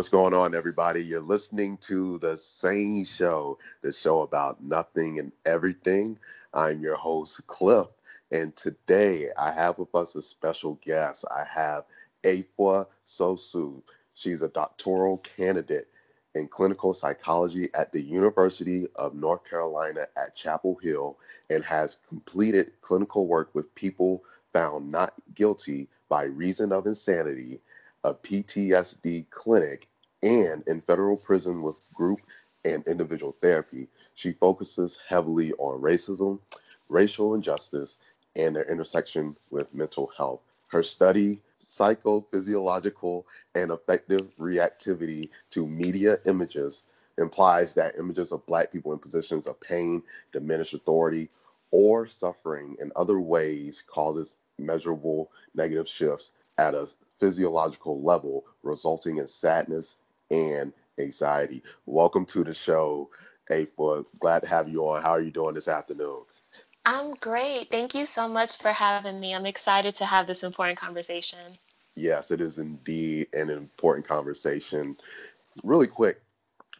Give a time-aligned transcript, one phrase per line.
[0.00, 1.04] What's going on, everybody?
[1.04, 6.18] You're listening to The Sane Show, the show about nothing and everything.
[6.54, 7.88] I'm your host, Cliff,
[8.30, 11.26] and today I have with us a special guest.
[11.30, 11.84] I have
[12.24, 13.82] Afua Sosu.
[14.14, 15.88] She's a doctoral candidate
[16.34, 21.18] in clinical psychology at the University of North Carolina at Chapel Hill
[21.50, 24.24] and has completed clinical work with people
[24.54, 27.60] found not guilty by reason of insanity,
[28.02, 29.88] a PTSD clinic,
[30.22, 32.20] and in federal prison with group
[32.64, 33.88] and individual therapy.
[34.14, 36.38] She focuses heavily on racism,
[36.88, 37.98] racial injustice,
[38.36, 40.40] and their intersection with mental health.
[40.68, 46.84] Her study psychophysiological and affective reactivity to media images
[47.18, 51.28] implies that images of Black people in positions of pain, diminished authority,
[51.70, 59.26] or suffering in other ways causes measurable negative shifts at a physiological level, resulting in
[59.26, 59.96] sadness
[60.30, 61.62] and anxiety.
[61.86, 63.10] Welcome to the show,
[63.50, 64.04] Afua.
[64.20, 65.02] Glad to have you on.
[65.02, 66.22] How are you doing this afternoon?
[66.86, 67.70] I'm great.
[67.70, 69.34] Thank you so much for having me.
[69.34, 71.38] I'm excited to have this important conversation.
[71.96, 74.96] Yes, it is indeed an important conversation.
[75.62, 76.22] Really quick,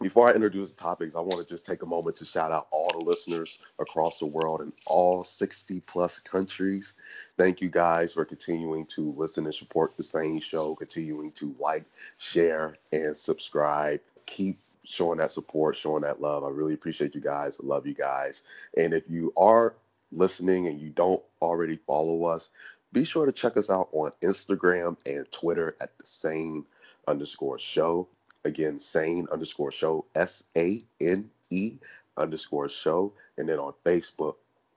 [0.00, 2.68] before I introduce the topics, I want to just take a moment to shout out
[2.70, 6.94] all the listeners across the world in all 60 plus countries.
[7.36, 11.84] Thank you guys for continuing to listen and support the Sane Show, continuing to like,
[12.16, 14.00] share, and subscribe.
[14.24, 16.44] Keep showing that support, showing that love.
[16.44, 17.60] I really appreciate you guys.
[17.62, 18.44] I love you guys.
[18.78, 19.74] And if you are
[20.12, 22.50] listening and you don't already follow us,
[22.92, 26.64] be sure to check us out on Instagram and Twitter at the sane
[27.06, 28.08] underscore show.
[28.44, 31.78] Again, sane underscore show, S A N E
[32.16, 33.12] underscore show.
[33.38, 34.36] And then on Facebook,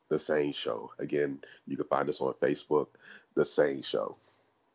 [0.09, 0.91] the Sane Show.
[0.99, 2.87] Again, you can find us on Facebook,
[3.35, 4.17] the Sane Show.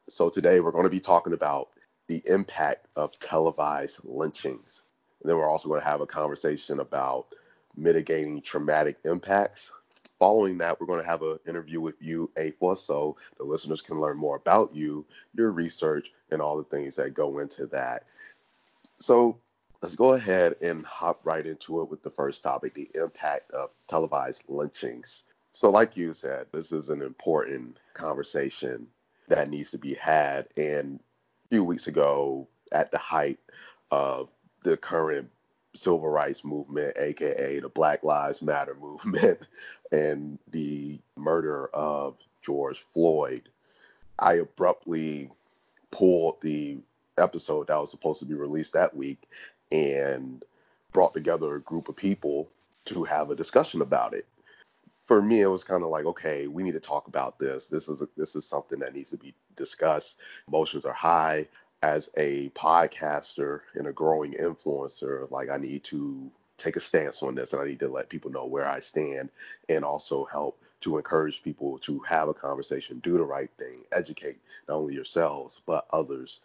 [0.08, 1.68] So today we're going to be talking about
[2.08, 4.84] the impact of televised lynchings.
[5.22, 7.34] And then we're also going to have a conversation about
[7.76, 9.70] mitigating traumatic impacts
[10.18, 14.00] Following that, we're going to have an interview with you, Afua, so the listeners can
[14.00, 18.04] learn more about you, your research, and all the things that go into that.
[19.00, 19.38] So
[19.82, 23.70] let's go ahead and hop right into it with the first topic the impact of
[23.86, 25.24] televised lynchings.
[25.52, 28.86] So, like you said, this is an important conversation
[29.28, 30.48] that needs to be had.
[30.56, 31.00] And
[31.46, 33.38] a few weeks ago, at the height
[33.90, 34.28] of
[34.62, 35.30] the current
[35.74, 39.40] civil rights movement, aka the Black Lives Matter movement,
[39.92, 43.48] and the murder of George Floyd,
[44.18, 45.30] I abruptly
[45.90, 46.78] pulled the
[47.18, 49.28] episode that was supposed to be released that week
[49.72, 50.44] and
[50.92, 52.48] brought together a group of people
[52.86, 54.26] to have a discussion about it.
[55.06, 57.68] For me, it was kind of like, okay, we need to talk about this.
[57.68, 60.18] This is a, this is something that needs to be discussed.
[60.48, 61.48] Emotions are high
[61.82, 67.36] as a podcaster and a growing influencer, like I need to take a stance on
[67.36, 69.30] this and I need to let people know where I stand
[69.68, 74.38] and also help to encourage people to have a conversation, do the right thing, educate
[74.68, 76.40] not only yourselves, but others.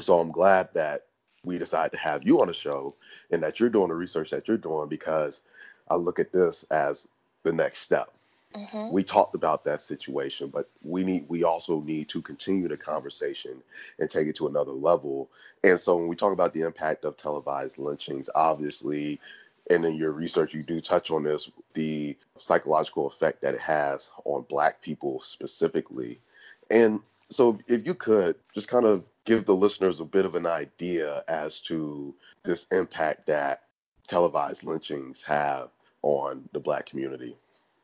[0.00, 1.06] So I'm glad that
[1.44, 2.94] we decided to have you on the show
[3.30, 5.42] and that you're doing the research that you're doing because
[5.88, 7.08] I look at this as
[7.44, 8.12] the next step.
[8.54, 8.90] Mm-hmm.
[8.90, 13.62] We talked about that situation, but we need we also need to continue the conversation
[13.98, 15.28] and take it to another level.
[15.62, 19.20] And so when we talk about the impact of televised lynchings, obviously,
[19.70, 24.10] and in your research you do touch on this, the psychological effect that it has
[24.24, 26.18] on black people specifically.
[26.70, 30.46] And so if you could just kind of give the listeners a bit of an
[30.46, 32.14] idea as to
[32.44, 33.64] this impact that
[34.08, 35.68] televised lynchings have
[36.02, 37.36] on the black community.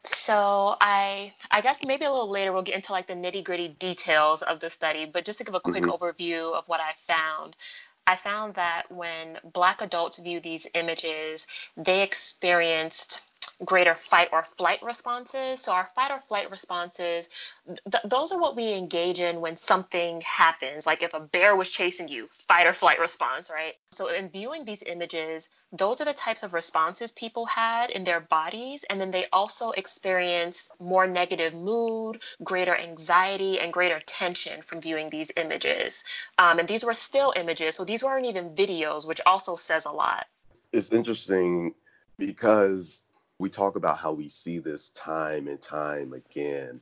[0.04, 3.68] So I I guess maybe a little later we'll get into like the nitty gritty
[3.68, 5.90] details of the study, but just to give a quick mm-hmm.
[5.90, 7.56] overview of what I found.
[8.04, 11.46] I found that when Black adults view these images,
[11.76, 13.28] they experienced
[13.64, 15.60] greater fight or flight responses.
[15.60, 17.28] So our fight or flight responses,
[17.66, 20.86] th- those are what we engage in when something happens.
[20.86, 23.74] Like if a bear was chasing you, fight or flight response, right?
[23.92, 28.20] So in viewing these images, those are the types of responses people had in their
[28.20, 28.84] bodies.
[28.90, 35.10] And then they also experienced more negative mood, greater anxiety, and greater tension from viewing
[35.10, 36.04] these images.
[36.38, 37.76] Um, and these were still images.
[37.76, 40.26] So these weren't even videos, which also says a lot.
[40.72, 41.74] It's interesting
[42.18, 43.02] because
[43.42, 46.80] we talk about how we see this time and time again.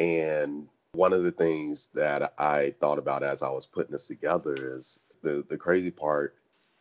[0.00, 4.76] And one of the things that I thought about as I was putting this together
[4.76, 6.34] is the, the crazy part.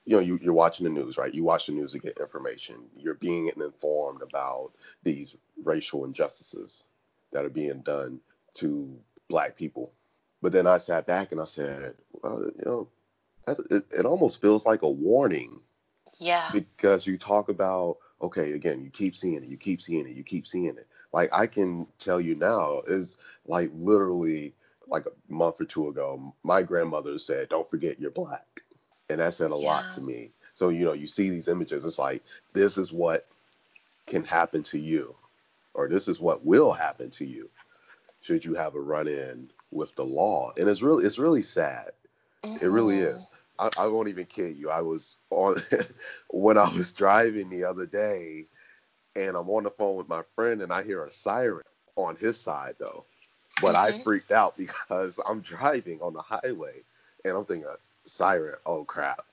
[0.05, 1.31] You know, you, you're watching the news, right?
[1.31, 2.77] You watch the news to get information.
[2.97, 4.71] You're being informed about
[5.03, 6.85] these racial injustices
[7.31, 8.19] that are being done
[8.55, 8.91] to
[9.29, 9.93] Black people.
[10.41, 12.87] But then I sat back and I said, well, you know,
[13.47, 15.59] it, it almost feels like a warning.
[16.19, 16.49] Yeah.
[16.51, 20.23] Because you talk about okay, again, you keep seeing it, you keep seeing it, you
[20.23, 20.87] keep seeing it.
[21.13, 24.53] Like I can tell you now is like literally
[24.87, 28.61] like a month or two ago, my grandmother said, "Don't forget you're black,"
[29.09, 29.67] and that said a yeah.
[29.67, 30.31] lot to me.
[30.53, 32.23] So you know, you see these images, it's like
[32.53, 33.27] this is what
[34.05, 35.15] can happen to you,
[35.73, 37.49] or this is what will happen to you,
[38.21, 41.91] should you have a run-in with the law, and it's really it's really sad.
[42.43, 42.63] Mm-hmm.
[42.65, 43.27] It really is.
[43.61, 44.69] I, I won't even kid you.
[44.69, 45.57] I was on
[46.29, 48.45] when I was driving the other day,
[49.15, 51.63] and I'm on the phone with my friend, and I hear a siren
[51.95, 53.05] on his side though.
[53.61, 53.99] But mm-hmm.
[53.99, 56.81] I freaked out because I'm driving on the highway,
[57.23, 57.69] and I'm thinking,
[58.05, 58.55] siren.
[58.65, 59.25] Oh crap!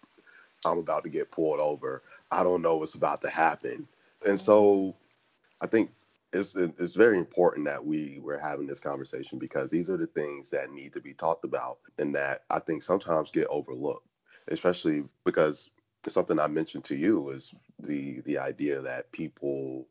[0.66, 2.02] I'm about to get pulled over.
[2.30, 3.88] I don't know what's about to happen.
[4.26, 5.64] And so, mm-hmm.
[5.64, 5.90] I think
[6.34, 10.50] it's it's very important that we we're having this conversation because these are the things
[10.50, 14.07] that need to be talked about and that I think sometimes get overlooked
[14.50, 15.70] especially because
[16.08, 19.86] something I mentioned to you is the the idea that people,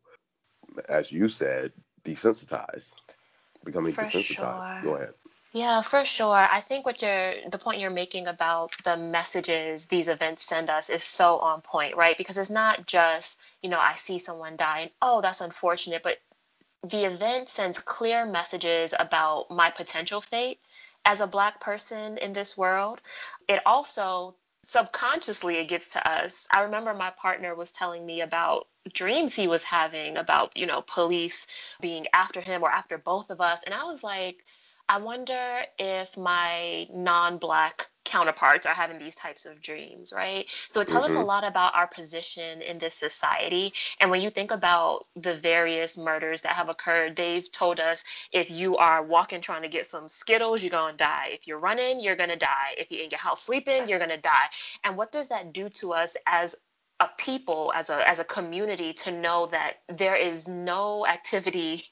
[0.89, 1.71] as you said,
[2.03, 2.93] desensitize,
[3.63, 4.81] becoming for desensitized.
[4.81, 4.81] Sure.
[4.81, 5.13] Go ahead.
[5.53, 6.47] Yeah, for sure.
[6.51, 10.89] I think what you're the point you're making about the messages these events send us
[10.89, 12.17] is so on point, right?
[12.17, 16.19] Because it's not just, you know, I see someone die and oh, that's unfortunate, but
[16.83, 20.59] the event sends clear messages about my potential fate
[21.05, 23.01] as a black person in this world.
[23.47, 24.35] It also
[24.67, 26.47] subconsciously it gets to us.
[26.51, 30.83] I remember my partner was telling me about dreams he was having about, you know,
[30.87, 31.47] police
[31.81, 33.63] being after him or after both of us.
[33.63, 34.43] And I was like,
[34.89, 40.49] I wonder if my non Black counterparts are having these types of dreams, right?
[40.71, 41.11] So it tells mm-hmm.
[41.11, 41.27] us a mm-hmm.
[41.27, 43.73] lot about our position in this society.
[43.99, 48.49] And when you think about the various murders that have occurred, they've told us if
[48.49, 51.29] you are walking trying to get some Skittles, you're going to die.
[51.31, 52.75] If you're running, you're going to die.
[52.77, 54.47] If you're in your house sleeping, you're going to die.
[54.85, 56.55] And what does that do to us as
[56.99, 61.83] a people as a as a community to know that there is no activity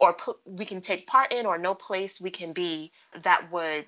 [0.00, 2.92] or we can take part in or no place we can be
[3.22, 3.86] that would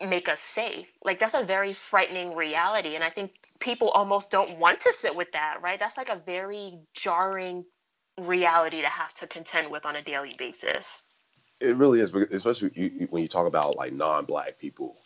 [0.00, 0.88] make us safe.
[1.04, 5.14] Like that's a very frightening reality and i think people almost don't want to sit
[5.14, 5.78] with that right?
[5.78, 7.64] That's like a very jarring
[8.20, 11.04] reality to have to contend with on a daily basis.
[11.60, 14.96] It really is especially when you talk about like non-black people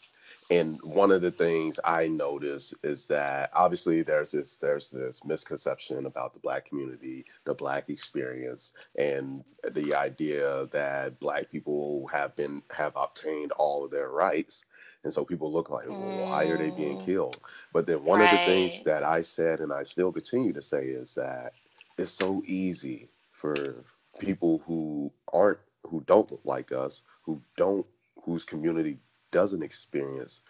[0.50, 6.06] and one of the things I notice is that obviously there's this there's this misconception
[6.06, 12.62] about the black community, the black experience, and the idea that black people have been
[12.74, 14.64] have obtained all of their rights.
[15.04, 17.04] And so people look like, well, why are they being mm.
[17.04, 17.38] killed?
[17.72, 18.32] But then one right.
[18.32, 21.52] of the things that I said and I still continue to say is that
[21.98, 23.84] it's so easy for
[24.18, 27.86] people who aren't who don't look like us, who don't
[28.24, 28.98] whose community
[29.30, 30.42] doesn't experience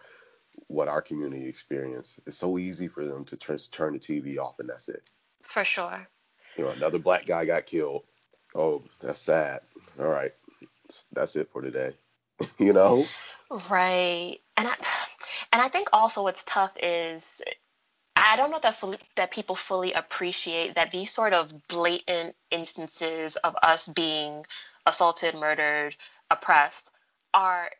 [0.67, 4.59] what our community experience, it's so easy for them to just turn the TV off
[4.59, 5.03] and that's it.
[5.41, 6.07] For sure.
[6.57, 8.03] You know, another black guy got killed.
[8.55, 9.61] Oh, that's sad.
[9.99, 10.33] All right,
[11.13, 11.93] that's it for today.
[12.59, 13.05] you know.
[13.69, 14.73] Right, and I,
[15.53, 17.41] and I think also what's tough is
[18.15, 23.35] I don't know that fully, that people fully appreciate that these sort of blatant instances
[23.37, 24.45] of us being
[24.85, 25.95] assaulted, murdered,
[26.29, 26.91] oppressed
[27.33, 27.71] are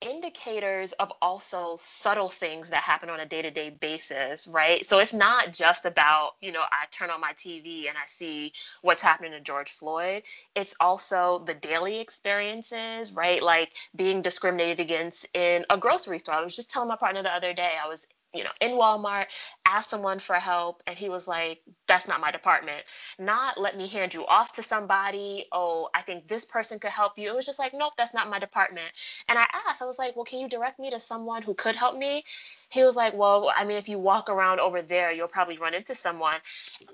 [0.00, 4.86] indicators of also subtle things that happen on a day-to-day basis right?
[4.86, 8.52] So it's not just about you know i turn on my tv and i see
[8.82, 10.22] what's happening to george floyd.
[10.54, 13.42] It's also the daily experiences right?
[13.42, 16.36] Like being discriminated against in a grocery store.
[16.36, 19.26] I was just telling my partner the other day i was you know, in Walmart,
[19.66, 22.84] ask someone for help, and he was like, "That's not my department."
[23.18, 25.46] Not let me hand you off to somebody.
[25.50, 27.30] Oh, I think this person could help you.
[27.30, 28.90] It was just like, "Nope, that's not my department."
[29.28, 31.74] And I asked, I was like, "Well, can you direct me to someone who could
[31.74, 32.24] help me?"
[32.70, 35.72] He was like, "Well, I mean, if you walk around over there, you'll probably run
[35.72, 36.36] into someone."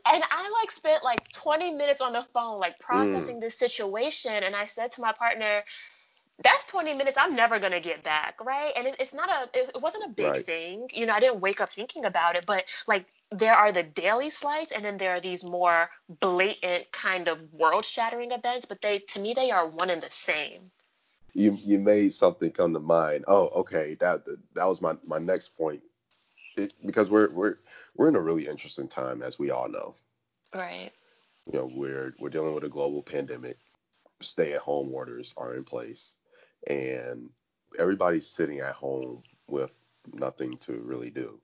[0.07, 2.81] And I like spent like 20 minutes on the phone, like mm.
[2.81, 3.41] processing mm.
[3.41, 5.65] this situation, and I said to my partner
[6.43, 8.73] that's 20 minutes I'm never going to get back, right?
[8.77, 10.45] And it, it's not a, it, it wasn't a big right.
[10.47, 10.89] thing.
[10.93, 14.31] You know, I didn't wake up thinking about it, but like there are the daily
[14.31, 18.99] slights and then there are these more blatant kind of world shattering events, but they,
[18.99, 20.71] to me, they are one and the same.
[21.35, 23.25] You, you made something come to mind.
[23.29, 23.95] Oh, okay.
[24.01, 24.25] That,
[24.55, 25.83] that was my, my next point
[26.57, 27.57] it, because we're, we're,
[27.97, 29.95] we're in a really interesting time, as we all know.
[30.53, 30.91] Right.
[31.53, 33.59] You know, we're, we're dealing with a global pandemic
[34.21, 36.17] stay at home orders are in place
[36.67, 37.31] and
[37.79, 39.71] everybody's sitting at home with
[40.13, 41.41] nothing to really do.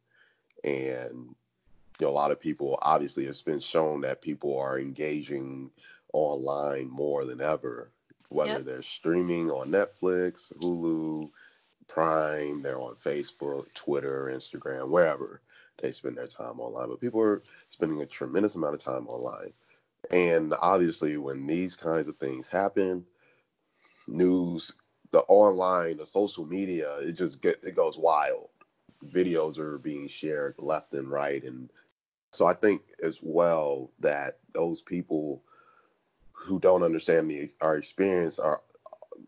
[0.65, 1.35] And
[1.99, 5.71] you know, a lot of people obviously it's been shown that people are engaging
[6.13, 7.91] online more than ever,
[8.29, 8.65] whether yep.
[8.65, 11.31] they're streaming on Netflix, Hulu,
[11.89, 15.41] Prime, they're on Facebook, Twitter, Instagram, wherever
[15.81, 16.89] they spend their time online.
[16.89, 19.53] But people are spending a tremendous amount of time online.
[20.11, 23.05] And obviously, when these kinds of things happen,
[24.09, 24.73] news,
[25.13, 28.49] the online, the social media, it just get it goes wild.
[29.05, 31.71] Videos are being shared left and right, and
[32.33, 35.43] so I think as well that those people
[36.33, 38.63] who don't understand the our experience are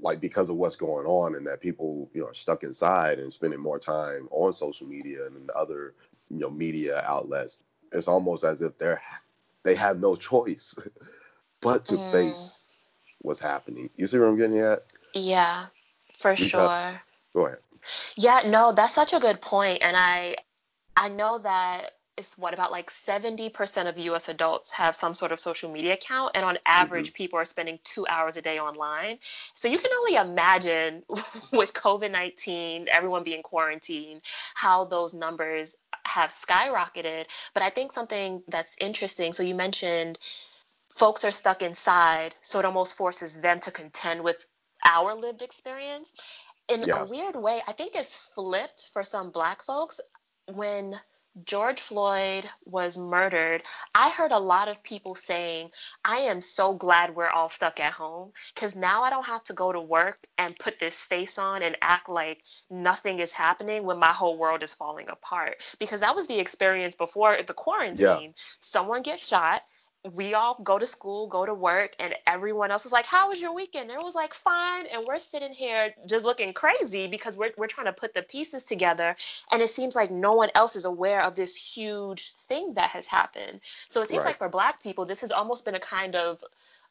[0.00, 3.32] like because of what's going on and that people you know are stuck inside and
[3.32, 5.94] spending more time on social media and other
[6.30, 7.60] you know media outlets
[7.92, 9.00] it's almost as if they're
[9.62, 10.74] they have no choice
[11.60, 12.12] but to mm.
[12.12, 12.68] face
[13.20, 14.84] what's happening you see what i'm getting at
[15.14, 15.66] yeah
[16.14, 17.00] for because, sure
[17.35, 17.59] go ahead
[18.16, 20.37] yeah no that's such a good point and i
[20.97, 25.40] i know that it's what about like 70% of US adults have some sort of
[25.40, 27.23] social media account and on average mm-hmm.
[27.23, 29.19] people are spending 2 hours a day online.
[29.54, 31.02] So you can only imagine
[31.52, 34.23] with COVID-19 everyone being quarantined
[34.54, 40.19] how those numbers have skyrocketed, but I think something that's interesting so you mentioned
[40.90, 44.45] folks are stuck inside so it almost forces them to contend with
[44.84, 46.12] our lived experience.
[46.68, 47.02] In yeah.
[47.02, 50.00] a weird way, I think it's flipped for some black folks
[50.46, 51.00] when
[51.44, 53.62] George Floyd was murdered,
[53.94, 55.70] I heard a lot of people saying,
[56.04, 59.54] I am so glad we're all stuck at home because now I don't have to
[59.54, 63.98] go to work and put this face on and act like nothing is happening when
[63.98, 65.62] my whole world is falling apart.
[65.78, 68.04] Because that was the experience before the quarantine.
[68.04, 68.42] Yeah.
[68.60, 69.62] Someone gets shot,
[70.11, 73.40] we all go to school, go to work, and everyone else is like, How was
[73.40, 73.90] your weekend?
[73.90, 74.87] And it was like, Fine.
[74.87, 78.64] And we're sitting here just looking crazy because we're, we're trying to put the pieces
[78.64, 79.14] together.
[79.52, 83.06] And it seems like no one else is aware of this huge thing that has
[83.06, 83.61] happened.
[83.90, 84.30] So it seems right.
[84.30, 86.42] like for Black people, this has almost been a kind of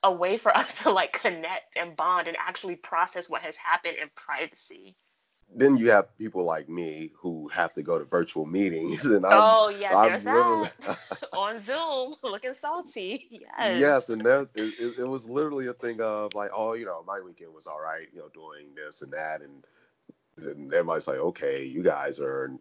[0.03, 3.95] a way for us to like connect and bond and actually process what has happened
[4.01, 4.95] in privacy
[5.53, 9.31] then you have people like me who have to go to virtual meetings and I'm,
[9.33, 11.23] oh yeah I'm there's that.
[11.33, 13.27] on zoom looking salty.
[13.57, 14.09] Yes yes.
[14.09, 17.53] and there it, it, was literally a thing of like oh you know my weekend
[17.53, 19.65] was all right you know doing this and that and,
[20.37, 22.51] and everybody's like okay you guys are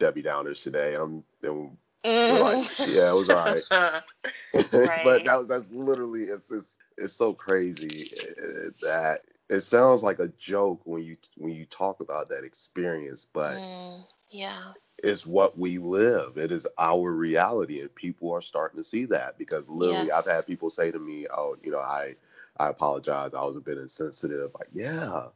[0.00, 0.94] debbie downers today.
[0.94, 1.70] I'm and
[2.04, 2.40] mm.
[2.40, 3.62] like, yeah it was all right,
[4.72, 5.04] right.
[5.04, 9.20] but that, that's literally it's, it's it's so crazy eh, that
[9.50, 14.02] it sounds like a joke when you when you talk about that experience, but mm,
[14.30, 16.38] yeah, it's what we live.
[16.38, 20.28] It is our reality, and people are starting to see that because literally, yes.
[20.28, 22.14] I've had people say to me, "Oh, you know, I
[22.58, 23.34] I apologize.
[23.34, 25.26] I was a bit insensitive." Like, yeah.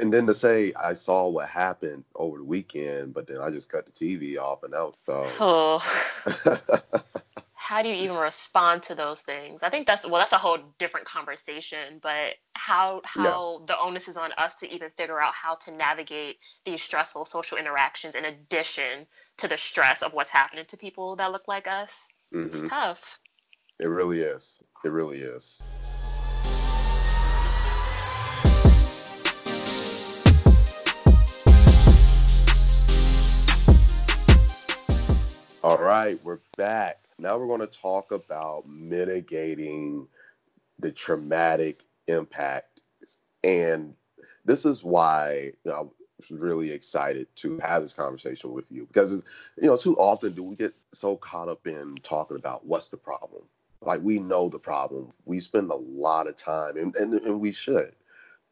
[0.00, 3.70] And then to say I saw what happened over the weekend, but then I just
[3.70, 7.00] cut the TV off and that was oh.
[7.66, 9.64] how do you even respond to those things?
[9.64, 11.98] I think that's well, that's a whole different conversation.
[12.00, 13.66] But how how yeah.
[13.66, 17.58] the onus is on us to even figure out how to navigate these stressful social
[17.58, 19.04] interactions in addition
[19.38, 22.12] to the stress of what's happening to people that look like us.
[22.32, 22.46] Mm-hmm.
[22.46, 23.18] It's tough.
[23.80, 24.62] It really is.
[24.84, 25.60] It really is.
[35.64, 37.00] All right, we're back.
[37.18, 40.06] Now we're going to talk about mitigating
[40.78, 42.80] the traumatic impact.
[43.42, 43.94] And
[44.44, 45.82] this is why you know, I
[46.18, 50.42] was really excited to have this conversation with you because, you know, too often do
[50.42, 53.42] we get so caught up in talking about what's the problem.
[53.80, 55.12] Like we know the problem.
[55.24, 57.94] We spend a lot of time, and, and, and we should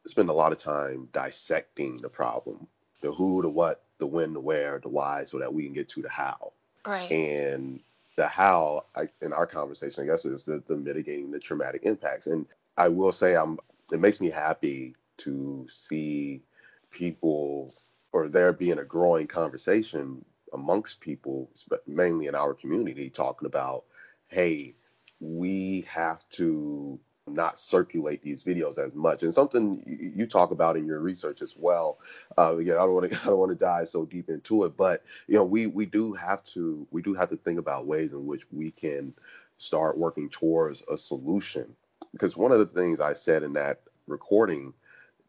[0.06, 2.66] spend a lot of time dissecting the problem
[3.04, 5.88] the who, the what, the when, the where, the why, so that we can get
[5.90, 6.52] to the how.
[6.87, 7.11] Right.
[7.12, 7.80] And
[8.16, 12.26] the how I, in our conversation, I guess, is the, the mitigating the traumatic impacts.
[12.26, 13.59] And I will say, I'm.
[13.92, 16.42] It makes me happy to see
[16.90, 17.75] people,
[18.12, 23.85] or there being a growing conversation amongst people, but mainly in our community, talking about,
[24.28, 24.75] hey,
[25.21, 29.22] we have to not circulate these videos as much.
[29.22, 31.98] And something you talk about in your research as well.
[32.36, 34.76] Uh, again, I don't want to I don't want to dive so deep into it,
[34.76, 38.12] but you know, we we do have to we do have to think about ways
[38.12, 39.14] in which we can
[39.56, 41.74] start working towards a solution.
[42.12, 44.74] Because one of the things I said in that recording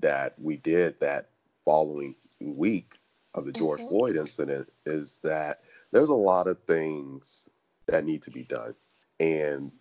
[0.01, 1.29] that we did that
[1.63, 2.97] following week
[3.33, 3.89] of the George mm-hmm.
[3.89, 5.61] Floyd incident is that
[5.91, 7.49] there's a lot of things
[7.87, 8.75] that need to be done.
[9.19, 9.71] And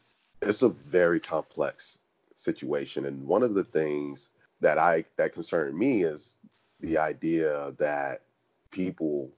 [0.40, 1.98] it's a very complex
[2.44, 3.06] situation.
[3.06, 6.36] And one of the things that I that concerned me is
[6.80, 8.22] the idea that
[8.70, 9.32] people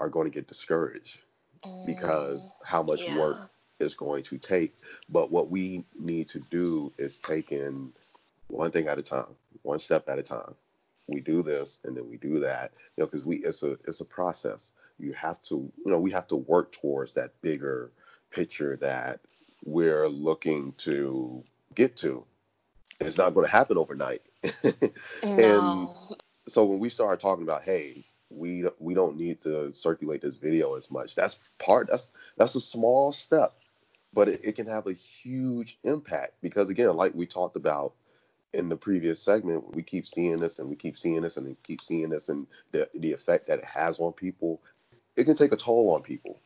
[0.00, 1.18] are going to get discouraged
[1.64, 3.18] mm, because how much yeah.
[3.18, 4.76] work is going to take.
[5.08, 7.92] But what we need to do is take in
[8.48, 10.54] one thing at a time, one step at a time.
[11.06, 12.72] we do this, and then we do that.
[12.96, 14.72] You know, because we it's a it's a process.
[14.98, 17.92] You have to, you know, we have to work towards that bigger
[18.30, 19.20] picture that
[19.64, 21.42] we're looking to
[21.78, 22.24] get to.
[23.00, 24.22] It's not going to happen overnight.
[25.22, 25.38] no.
[25.38, 25.88] and
[26.48, 30.74] so when we start talking about, hey, we we don't need to circulate this video
[30.74, 31.14] as much.
[31.14, 31.88] That's part.
[31.88, 33.54] That's that's a small step,
[34.12, 37.94] but it, it can have a huge impact because again, like we talked about
[38.52, 41.56] in the previous segment, we keep seeing this and we keep seeing this and we
[41.62, 44.60] keep seeing this and the the effect that it has on people.
[45.16, 46.40] It can take a toll on people.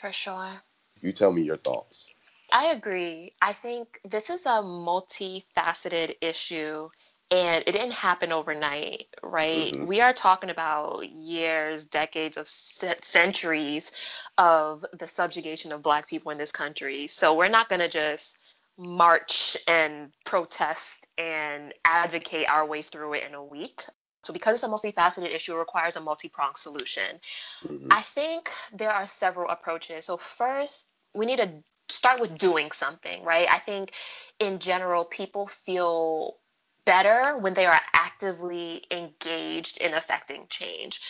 [0.00, 0.62] For sure.
[1.02, 2.14] You tell me your thoughts.
[2.52, 3.32] I agree.
[3.42, 6.88] I think this is a multifaceted issue
[7.30, 9.72] and it didn't happen overnight, right?
[9.72, 9.86] Mm-hmm.
[9.86, 13.90] We are talking about years, decades of centuries
[14.38, 17.08] of the subjugation of Black people in this country.
[17.08, 18.38] So we're not going to just
[18.78, 23.82] march and protest and advocate our way through it in a week.
[24.22, 27.20] So, because it's a multifaceted issue, it requires a multi pronged solution.
[27.64, 27.88] Mm-hmm.
[27.92, 30.04] I think there are several approaches.
[30.04, 31.50] So, first, we need to
[31.88, 33.46] start with doing something, right?
[33.50, 33.92] I think
[34.40, 36.36] in general, people feel
[36.84, 41.00] better when they are actively engaged in affecting change.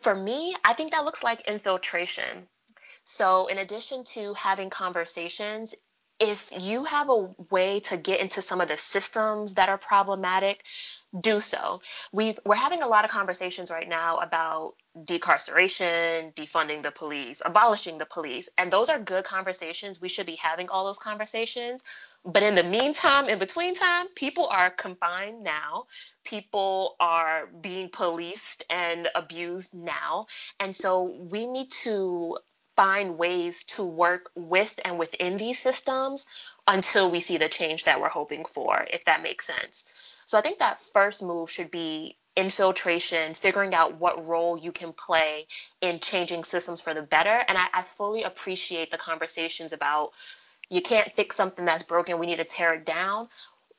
[0.00, 2.48] For me, I think that looks like infiltration.
[3.04, 5.74] So, in addition to having conversations,
[6.20, 10.64] if you have a way to get into some of the systems that are problematic,
[11.20, 11.80] do so.
[12.12, 17.98] we are having a lot of conversations right now about decarceration, defunding the police, abolishing
[17.98, 18.48] the police.
[18.58, 20.00] And those are good conversations.
[20.00, 21.82] We should be having all those conversations.
[22.24, 25.86] But in the meantime, in between time, people are confined now.
[26.24, 30.26] People are being policed and abused now.
[30.60, 32.38] And so we need to
[32.76, 36.26] find ways to work with and within these systems
[36.68, 39.92] until we see the change that we're hoping for, if that makes sense.
[40.32, 44.94] So I think that first move should be infiltration, figuring out what role you can
[44.94, 45.46] play
[45.82, 47.44] in changing systems for the better.
[47.48, 50.12] And I, I fully appreciate the conversations about
[50.70, 53.28] you can't fix something that's broken, we need to tear it down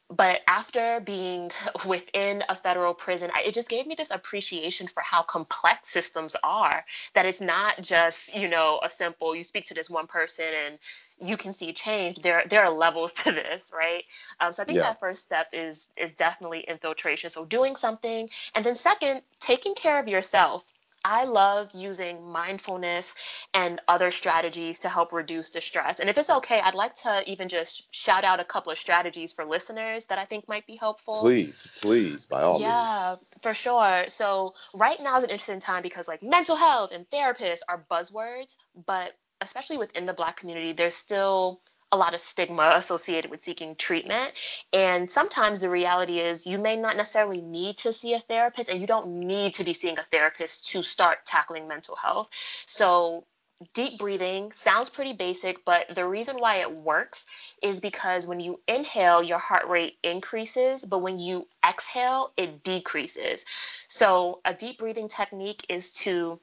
[0.09, 1.51] but after being
[1.85, 6.85] within a federal prison it just gave me this appreciation for how complex systems are
[7.13, 10.77] that it's not just you know a simple you speak to this one person and
[11.23, 14.03] you can see change there there are levels to this right
[14.39, 14.83] um, so i think yeah.
[14.83, 19.99] that first step is is definitely infiltration so doing something and then second taking care
[19.99, 20.65] of yourself
[21.05, 23.15] I love using mindfulness
[23.53, 25.99] and other strategies to help reduce the stress.
[25.99, 29.33] And if it's okay, I'd like to even just shout out a couple of strategies
[29.33, 31.19] for listeners that I think might be helpful.
[31.19, 33.27] Please, please, by all yeah, means.
[33.33, 34.05] Yeah, for sure.
[34.07, 38.55] So, right now is an interesting time because like mental health and therapists are buzzwords,
[38.85, 41.59] but especially within the Black community, there's still
[41.91, 44.33] a lot of stigma associated with seeking treatment.
[44.73, 48.81] And sometimes the reality is you may not necessarily need to see a therapist and
[48.81, 52.31] you don't need to be seeing a therapist to start tackling mental health.
[52.65, 53.25] So
[53.73, 57.27] deep breathing sounds pretty basic, but the reason why it works
[57.61, 63.45] is because when you inhale, your heart rate increases, but when you exhale, it decreases.
[63.87, 66.39] So, a deep breathing technique is to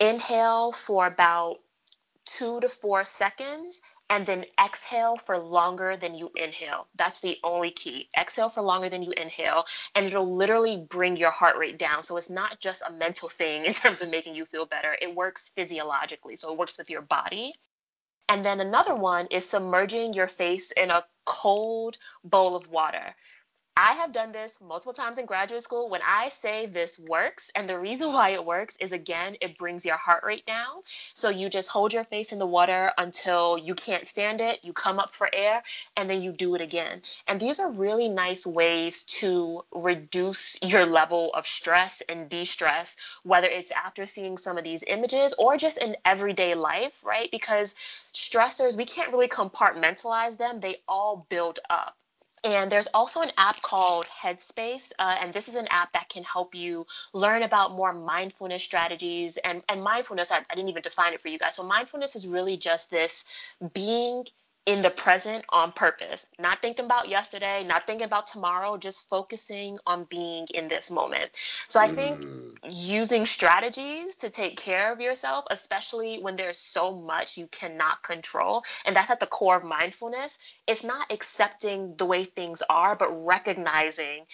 [0.00, 1.58] inhale for about
[2.28, 6.88] two to four seconds and then exhale for longer than you inhale.
[6.94, 8.08] That's the only key.
[8.18, 9.64] Exhale for longer than you inhale,
[9.94, 12.02] and it'll literally bring your heart rate down.
[12.02, 15.14] So it's not just a mental thing in terms of making you feel better, it
[15.14, 16.36] works physiologically.
[16.36, 17.52] So it works with your body.
[18.30, 23.14] And then another one is submerging your face in a cold bowl of water.
[23.80, 25.88] I have done this multiple times in graduate school.
[25.88, 29.86] When I say this works, and the reason why it works is again, it brings
[29.86, 30.82] your heart rate down.
[31.14, 34.72] So you just hold your face in the water until you can't stand it, you
[34.72, 35.62] come up for air,
[35.96, 37.02] and then you do it again.
[37.28, 42.96] And these are really nice ways to reduce your level of stress and de stress,
[43.22, 47.30] whether it's after seeing some of these images or just in everyday life, right?
[47.30, 47.76] Because
[48.12, 51.94] stressors, we can't really compartmentalize them, they all build up.
[52.44, 54.92] And there's also an app called Headspace.
[54.98, 59.36] Uh, and this is an app that can help you learn about more mindfulness strategies.
[59.38, 61.56] And, and mindfulness, I, I didn't even define it for you guys.
[61.56, 63.24] So, mindfulness is really just this
[63.74, 64.24] being
[64.68, 69.78] in the present on purpose, not thinking about yesterday, not thinking about tomorrow, just focusing
[69.86, 71.30] on being in this moment.
[71.68, 72.54] So I think mm.
[72.68, 78.62] using strategies to take care of yourself, especially when there's so much you cannot control,
[78.84, 83.08] and that's at the core of mindfulness, it's not accepting the way things are, but
[83.24, 84.26] recognizing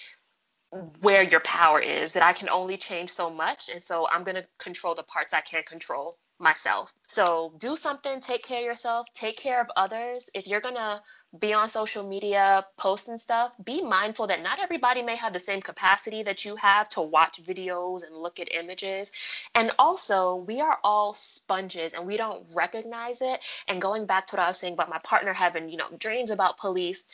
[1.01, 3.69] where your power is that I can only change so much.
[3.73, 6.93] And so I'm going to control the parts I can't control myself.
[7.09, 10.31] So do something, take care of yourself, take care of others.
[10.35, 11.01] If you're going to
[11.41, 15.61] be on social media, posting stuff, be mindful that not everybody may have the same
[15.61, 19.11] capacity that you have to watch videos and look at images.
[19.57, 23.41] And also, we are all sponges and we don't recognize it.
[23.67, 26.31] And going back to what I was saying about my partner having, you know, dreams
[26.31, 27.05] about police,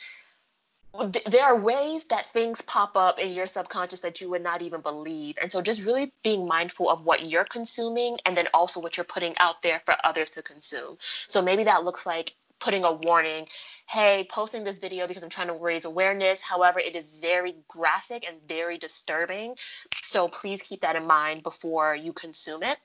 [1.29, 4.81] there are ways that things pop up in your subconscious that you would not even
[4.81, 5.37] believe.
[5.41, 9.05] And so just really being mindful of what you're consuming and then also what you're
[9.05, 10.97] putting out there for others to consume.
[11.27, 13.47] So maybe that looks like putting a warning
[13.89, 18.23] hey posting this video because i'm trying to raise awareness however it is very graphic
[18.27, 19.55] and very disturbing
[20.03, 22.77] so please keep that in mind before you consume it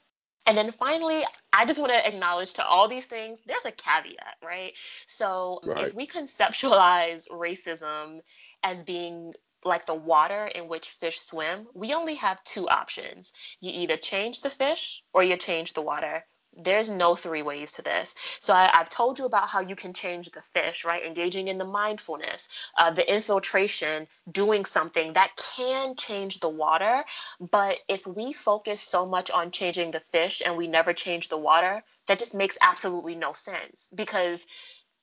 [0.47, 4.37] and then finally, I just want to acknowledge to all these things, there's a caveat,
[4.45, 4.73] right?
[5.07, 5.89] So right.
[5.89, 8.21] if we conceptualize racism
[8.63, 9.33] as being
[9.65, 13.33] like the water in which fish swim, we only have two options.
[13.61, 16.25] You either change the fish or you change the water
[16.57, 18.15] there's no three ways to this.
[18.41, 21.05] So I, have told you about how you can change the fish, right?
[21.05, 27.05] Engaging in the mindfulness, uh, the infiltration, doing something that can change the water.
[27.41, 31.39] But if we focus so much on changing the fish and we never change the
[31.39, 34.47] water, that just makes absolutely no sense because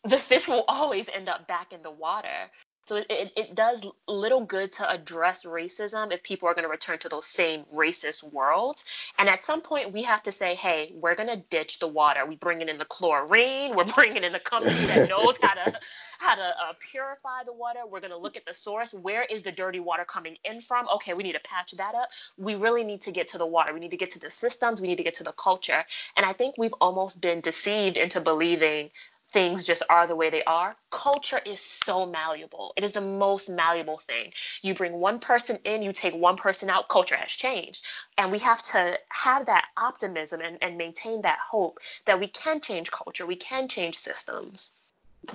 [0.04, 2.50] the fish will always end up back in the water.
[2.86, 6.98] So it, it, does little good to address racism if people are going to return
[7.00, 8.84] to those same racist worlds.
[9.18, 12.26] And at some point, we have to say, hey, we're going to ditch the water.
[12.26, 13.76] We bring in the chlorine.
[13.76, 15.80] We're bringing in a company that knows how to
[16.20, 17.80] how to uh, purify the water.
[17.90, 18.94] We're going to look at the source.
[18.94, 20.88] Where is the dirty water coming in from?
[20.96, 22.10] Okay, we need to patch that up.
[22.38, 23.74] We really need to get to the water.
[23.74, 24.80] We need to get to the systems.
[24.80, 25.84] We need to get to the culture.
[26.16, 28.90] And I think we've almost been deceived into believing
[29.34, 30.76] things just are the way they are.
[30.92, 32.74] Culture is so malleable.
[32.78, 34.32] It is the most malleable thing.
[34.62, 37.84] You bring one person in, you take one person out, culture has changed.
[38.18, 42.62] And we have to have that optimism and, and maintain that hope that we can
[42.62, 44.76] change culture, we can change systems.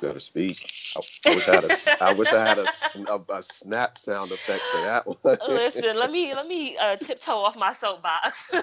[0.01, 0.71] Better speak.
[0.97, 2.05] I, wish I had a.
[2.05, 2.67] I wish I had a,
[3.09, 5.39] a, a snap sound effect for that one.
[5.49, 8.53] Listen, let me let me uh, tiptoe off my soapbox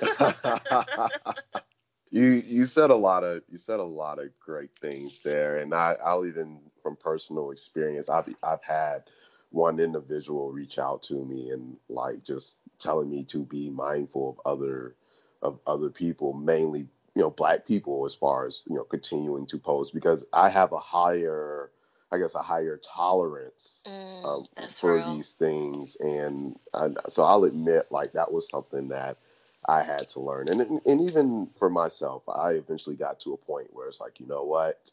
[2.12, 5.74] you you said a lot of you said a lot of great things there, and
[5.74, 9.04] I I'll even from personal experience I've I've had
[9.52, 14.52] one individual reach out to me and like just telling me to be mindful of
[14.52, 14.96] other
[15.41, 19.58] of other people, mainly you know black people, as far as you know continuing to
[19.58, 21.72] post because I have a higher
[22.12, 25.15] I guess a higher tolerance mm, um, for real.
[25.15, 29.18] these things, and I, so I'll admit like that was something that
[29.67, 30.49] I had to learn.
[30.49, 34.28] And, and even for myself, I eventually got to a point where it's like, you
[34.28, 34.91] know what?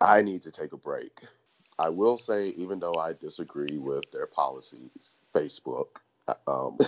[0.00, 1.20] I need to take a break.
[1.78, 5.86] I will say, even though I disagree with their policies, Facebook,
[6.28, 6.78] uh, um,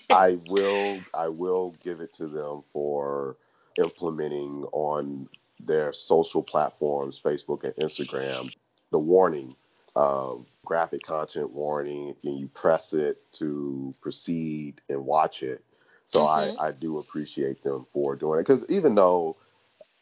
[0.10, 3.36] I will I will give it to them for
[3.78, 5.28] implementing on
[5.60, 8.54] their social platforms, Facebook and Instagram,
[8.90, 9.56] the warning
[9.96, 15.64] um, graphic content warning and you press it to proceed and watch it.
[16.06, 16.60] So mm-hmm.
[16.60, 19.36] I, I do appreciate them for doing it because even though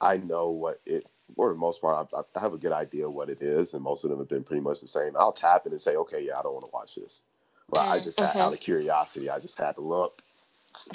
[0.01, 3.31] I know what it, for the most part, I, I, have a good idea what
[3.31, 5.13] it is, and most of them have been pretty much the same.
[5.17, 7.23] I'll tap it and say, okay, yeah, I don't want to watch this.
[7.69, 7.93] But mm-hmm.
[7.93, 10.23] I just had, out of curiosity, I just had to look.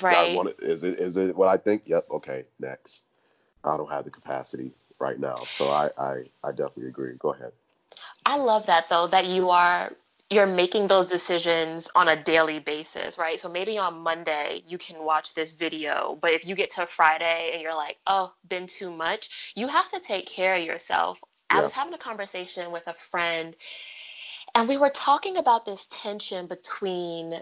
[0.02, 0.32] Right.
[0.32, 1.84] I Want is it is it what I think?
[1.86, 2.08] Yep.
[2.12, 2.46] Okay.
[2.60, 3.04] Next.
[3.64, 7.14] I don't have the capacity right now, so I I, I definitely agree.
[7.20, 7.52] Go ahead.
[8.26, 9.92] I love that though, that you are
[10.32, 13.40] you're making those decisions on a daily basis, right?
[13.40, 17.52] So maybe on Monday you can watch this video, but if you get to Friday
[17.54, 21.22] and you're like, oh, been too much, you have to take care of yourself.
[21.52, 21.60] Yeah.
[21.60, 23.56] I was having a conversation with a friend
[24.56, 27.42] and we were talking about this tension between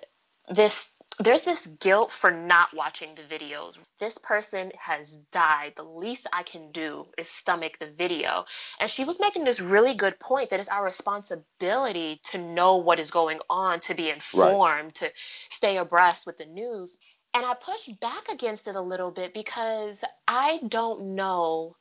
[0.49, 3.77] this there's this guilt for not watching the videos.
[3.99, 5.73] This person has died.
[5.75, 8.45] The least I can do is stomach the video.
[8.79, 12.99] And she was making this really good point that it's our responsibility to know what
[12.99, 14.95] is going on, to be informed, right.
[14.95, 16.97] to stay abreast with the news.
[17.33, 21.75] And I pushed back against it a little bit because I don't know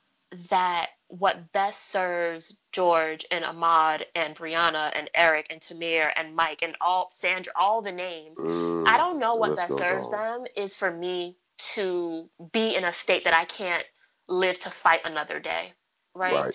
[0.51, 6.62] that what best serves George and Ahmaud and Breonna and Eric and Tamir and Mike
[6.62, 8.38] and all Sandra, all the names.
[8.38, 11.37] Mm, I don't know what best serves them is for me
[11.75, 13.85] to be in a state that I can't
[14.27, 15.75] live to fight another day.
[16.14, 16.33] Right.
[16.35, 16.55] right.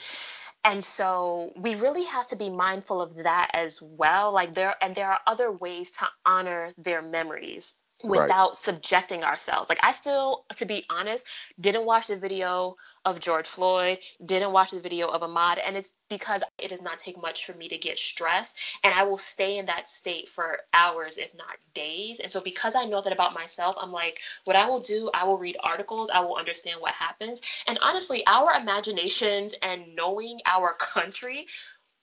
[0.65, 4.31] And so we really have to be mindful of that as well.
[4.31, 8.55] Like there and there are other ways to honor their memories without right.
[8.55, 9.69] subjecting ourselves.
[9.69, 11.25] Like I still, to be honest,
[11.59, 15.93] didn't watch the video of George Floyd, didn't watch the video of Ahmaud, and it's
[16.09, 19.57] because it does not take much for me to get stressed, and I will stay
[19.57, 22.19] in that state for hours, if not days.
[22.19, 25.23] And so because I know that about myself, I'm like, what I will do, I
[25.23, 30.73] will read articles, I will understand what happens, and honestly, our imaginations and knowing our
[30.79, 31.47] country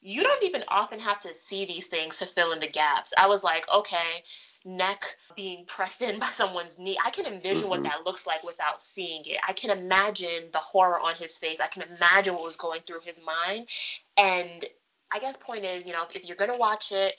[0.07, 3.15] you don't even often have to see these things to fill in the gaps.
[3.17, 4.23] I was like, okay,
[4.65, 5.05] neck
[5.37, 6.99] being pressed in by someone's knee.
[7.05, 7.71] I can envision mm-hmm.
[7.71, 9.39] what that looks like without seeing it.
[9.47, 11.59] I can imagine the horror on his face.
[11.61, 13.69] I can imagine what was going through his mind.
[14.17, 14.65] And
[15.13, 17.15] I guess point is, you know, if you're gonna watch it,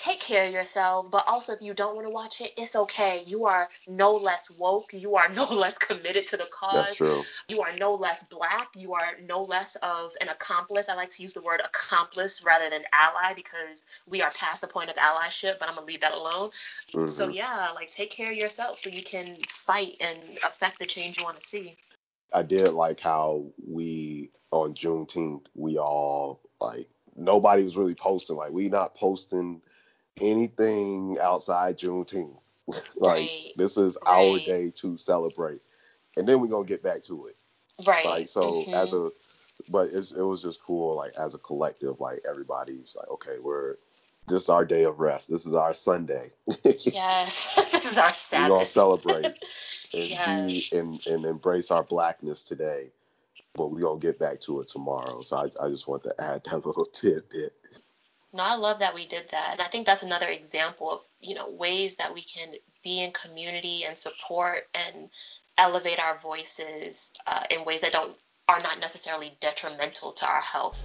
[0.00, 1.10] take care of yourself.
[1.10, 3.22] But also, if you don't want to watch it, it's okay.
[3.26, 4.94] You are no less woke.
[4.94, 6.72] You are no less committed to the cause.
[6.72, 7.22] That's true.
[7.48, 8.68] You are no less black.
[8.74, 10.88] You are no less of an accomplice.
[10.88, 14.66] I like to use the word accomplice rather than ally because we are past the
[14.66, 16.50] point of allyship, but I'm going to leave that alone.
[16.94, 17.08] Mm-hmm.
[17.08, 21.18] So, yeah, like take care of yourself so you can fight and affect the change
[21.18, 21.76] you want to see.
[22.32, 28.36] I did like how we, on Juneteenth, we all like, nobody was really posting.
[28.36, 29.60] Like, we not posting
[30.20, 32.36] anything outside Juneteenth.
[32.68, 33.52] like right.
[33.56, 34.14] this is right.
[34.14, 35.60] our day to celebrate,
[36.16, 37.36] and then we're gonna get back to it.
[37.86, 38.04] Right.
[38.04, 38.74] Like so, mm-hmm.
[38.74, 39.10] as a,
[39.68, 40.94] but it was just cool.
[40.94, 43.76] Like as a collective, like everybody's like, okay, we're
[44.28, 45.30] this is our day of rest.
[45.30, 46.30] This is our Sunday.
[46.64, 48.50] yes, this is our Sabbath.
[48.50, 49.34] We're gonna celebrate and
[49.92, 50.68] yes.
[50.70, 52.90] be and, and embrace our blackness today,
[53.54, 55.20] but we're gonna get back to it tomorrow.
[55.22, 57.54] So I, I just want to add that little tidbit.
[58.32, 59.48] No, I love that we did that.
[59.54, 63.10] And I think that's another example of, you know, ways that we can be in
[63.10, 65.10] community and support and
[65.58, 68.16] elevate our voices uh, in ways that don't
[68.48, 70.80] are not necessarily detrimental to our health.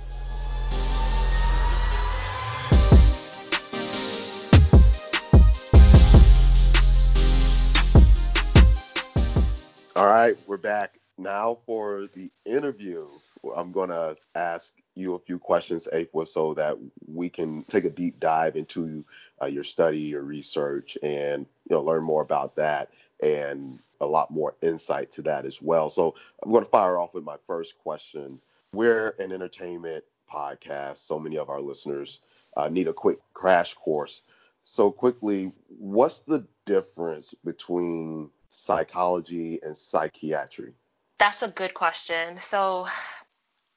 [9.95, 13.08] All right, we're back now for the interview.
[13.55, 16.77] I'm going to ask you a few questions, Afua, so that
[17.08, 19.03] we can take a deep dive into
[19.41, 24.31] uh, your study, your research, and you know learn more about that and a lot
[24.31, 25.89] more insight to that as well.
[25.89, 28.39] So I'm going to fire off with my first question.
[28.73, 30.97] We're an entertainment podcast.
[30.97, 32.19] So many of our listeners
[32.58, 34.23] uh, need a quick crash course.
[34.63, 40.73] So quickly, what's the difference between psychology and psychiatry?
[41.19, 42.38] That's a good question.
[42.38, 42.88] So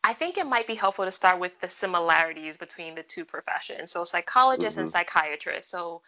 [0.08, 3.92] I think it might be helpful to start with the similarities between the two professions.
[3.92, 4.84] So, psychologists mm-hmm.
[4.84, 5.70] and psychiatrists.
[5.70, 6.00] So,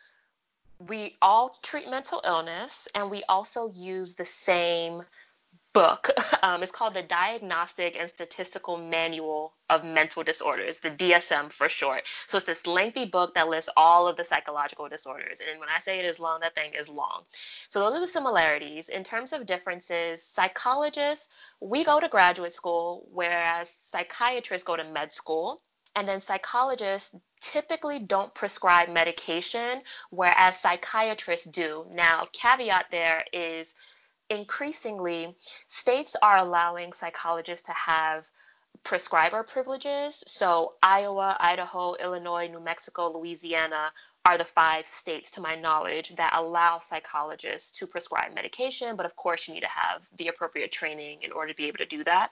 [0.88, 5.02] we all treat mental illness and we also use the same
[5.72, 6.10] book.
[6.42, 12.04] Um, it's called the Diagnostic and Statistical Manual of Mental Disorders, the DSM for short.
[12.28, 15.40] So it's this lengthy book that lists all of the psychological disorders.
[15.46, 17.24] And when I say it is long, that thing is long.
[17.68, 18.88] So those are the similarities.
[18.88, 21.28] In terms of differences, psychologists,
[21.60, 25.60] we go to graduate school, whereas psychiatrists go to med school.
[25.94, 31.84] And then psychologists typically don't prescribe medication, whereas psychiatrists do.
[31.90, 33.74] Now, caveat there is
[34.30, 38.30] increasingly, states are allowing psychologists to have
[38.82, 40.24] prescriber privileges.
[40.26, 43.92] So, Iowa, Idaho, Illinois, New Mexico, Louisiana
[44.24, 48.96] are the five states, to my knowledge, that allow psychologists to prescribe medication.
[48.96, 51.78] But of course, you need to have the appropriate training in order to be able
[51.78, 52.30] to do that.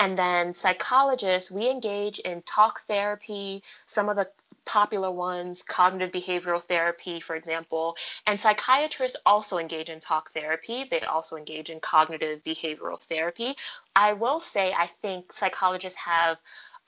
[0.00, 4.28] And then, psychologists, we engage in talk therapy, some of the
[4.68, 7.96] popular ones, cognitive behavioral therapy, for example.
[8.26, 10.84] And psychiatrists also engage in talk therapy.
[10.84, 13.56] They also engage in cognitive behavioral therapy.
[13.96, 16.36] I will say, I think psychologists have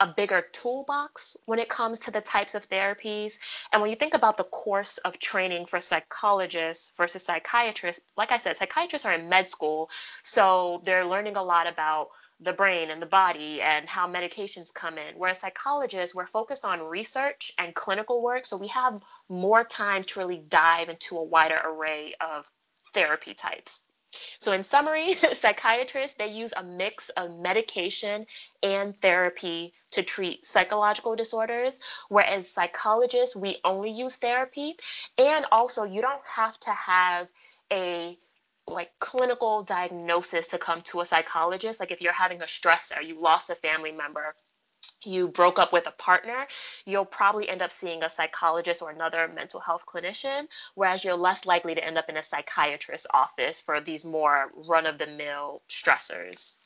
[0.00, 3.38] a bigger toolbox when it comes to the types of therapies.
[3.72, 8.38] And when you think about the course of training for psychologists versus psychiatrists, like I
[8.38, 9.90] said, psychiatrists are in med school,
[10.22, 12.08] so they're learning a lot about
[12.40, 15.14] the brain and the body and how medications come in.
[15.16, 20.20] Whereas psychologists, we're focused on research and clinical work, so we have more time to
[20.20, 22.50] really dive into a wider array of
[22.94, 23.83] therapy types.
[24.38, 28.26] So in summary, psychiatrists, they use a mix of medication
[28.62, 34.76] and therapy to treat psychological disorders, whereas psychologists, we only use therapy.
[35.18, 37.29] And also, you don't have to have
[37.72, 38.18] a
[38.70, 41.80] like clinical diagnosis to come to a psychologist.
[41.80, 44.35] Like if you're having a stressor, you lost a family member,
[45.04, 46.46] you broke up with a partner,
[46.87, 51.46] you'll probably end up seeing a psychologist or another mental health clinician, whereas you're less
[51.46, 55.62] likely to end up in a psychiatrist's office for these more run of the mill
[55.68, 56.56] stressors.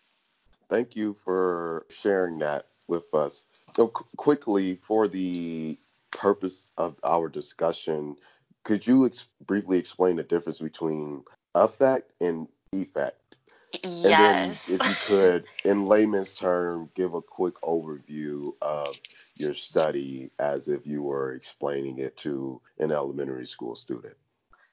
[0.68, 3.46] Thank you for sharing that with us.
[3.76, 5.78] So, qu- quickly, for the
[6.10, 8.16] purpose of our discussion,
[8.64, 11.22] Could you ex- briefly explain the difference between
[11.54, 13.36] affect and effect?
[13.82, 14.68] Yes.
[14.68, 18.96] And then, if you could, in layman's term, give a quick overview of
[19.36, 24.14] your study as if you were explaining it to an elementary school student.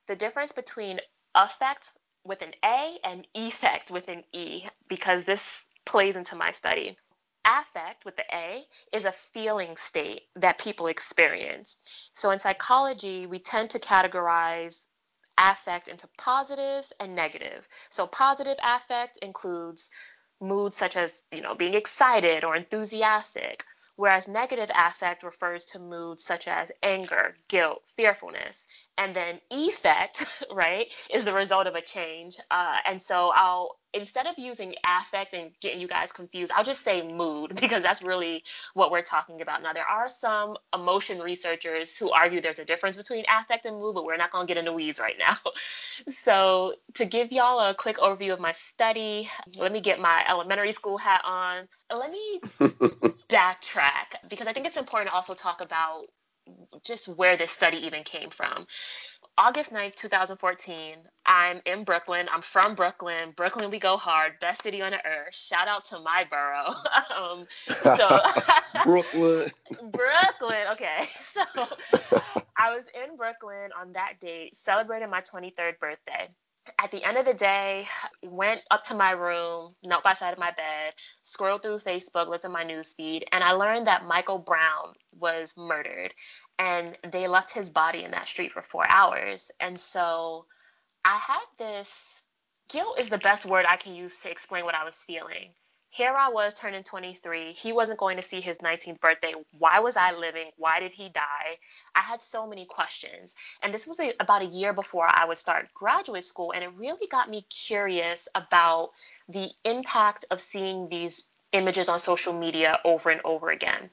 [0.08, 1.00] The difference between
[1.36, 1.92] affect
[2.24, 6.98] with an A and effect with an E, because this plays into my study.
[7.46, 11.80] Affect with the A is a feeling state that people experience.
[12.14, 14.86] So in psychology, we tend to categorize
[15.38, 17.68] affect into positive and negative.
[17.90, 19.90] So positive affect includes
[20.40, 23.64] moods such as, you know, being excited or enthusiastic,
[23.96, 28.68] whereas negative affect refers to moods such as anger, guilt, fearfulness.
[28.98, 32.38] And then effect, right, is the result of a change.
[32.50, 36.82] Uh, and so I'll instead of using affect and getting you guys confused, I'll just
[36.84, 39.62] say mood because that's really what we're talking about.
[39.64, 43.96] Now, there are some emotion researchers who argue there's a difference between affect and mood,
[43.96, 45.38] but we're not going to get into weeds right now.
[46.10, 50.72] So, to give y'all a quick overview of my study, let me get my elementary
[50.72, 51.68] school hat on.
[51.94, 52.40] Let me
[53.30, 56.06] backtrack because I think it's important to also talk about
[56.84, 58.66] just where this study even came from.
[59.38, 62.28] August 9th, 2014, I'm in Brooklyn.
[62.32, 63.34] I'm from Brooklyn.
[63.36, 64.34] Brooklyn, we go hard.
[64.40, 65.34] Best city on the earth.
[65.34, 66.74] Shout out to my borough.
[67.18, 68.20] um, so
[68.84, 69.52] Brooklyn.
[69.92, 70.68] Brooklyn.
[70.74, 71.08] Okay.
[71.22, 71.42] So
[72.58, 76.30] I was in Brooklyn on that date, celebrating my 23rd birthday
[76.80, 77.88] at the end of the day,
[78.24, 80.94] went up to my room, knelt by side of my bed,
[81.24, 85.56] scrolled through Facebook, looked at my news feed, and I learned that Michael Brown was
[85.58, 86.14] murdered
[86.60, 89.52] and they left his body in that street for four hours.
[89.60, 90.46] And so
[91.06, 92.24] I had this
[92.70, 95.54] guilt is the best word I can use to explain what I was feeling
[95.92, 97.52] here I was turning 23.
[97.52, 99.34] He wasn't going to see his 19th birthday.
[99.60, 100.50] Why was I living?
[100.56, 101.58] Why did he die?
[101.94, 103.36] I had so many questions.
[103.62, 106.54] And this was a, about a year before I would start graduate school.
[106.54, 108.92] And it really got me curious about
[109.28, 113.90] the impact of seeing these images on social media over and over again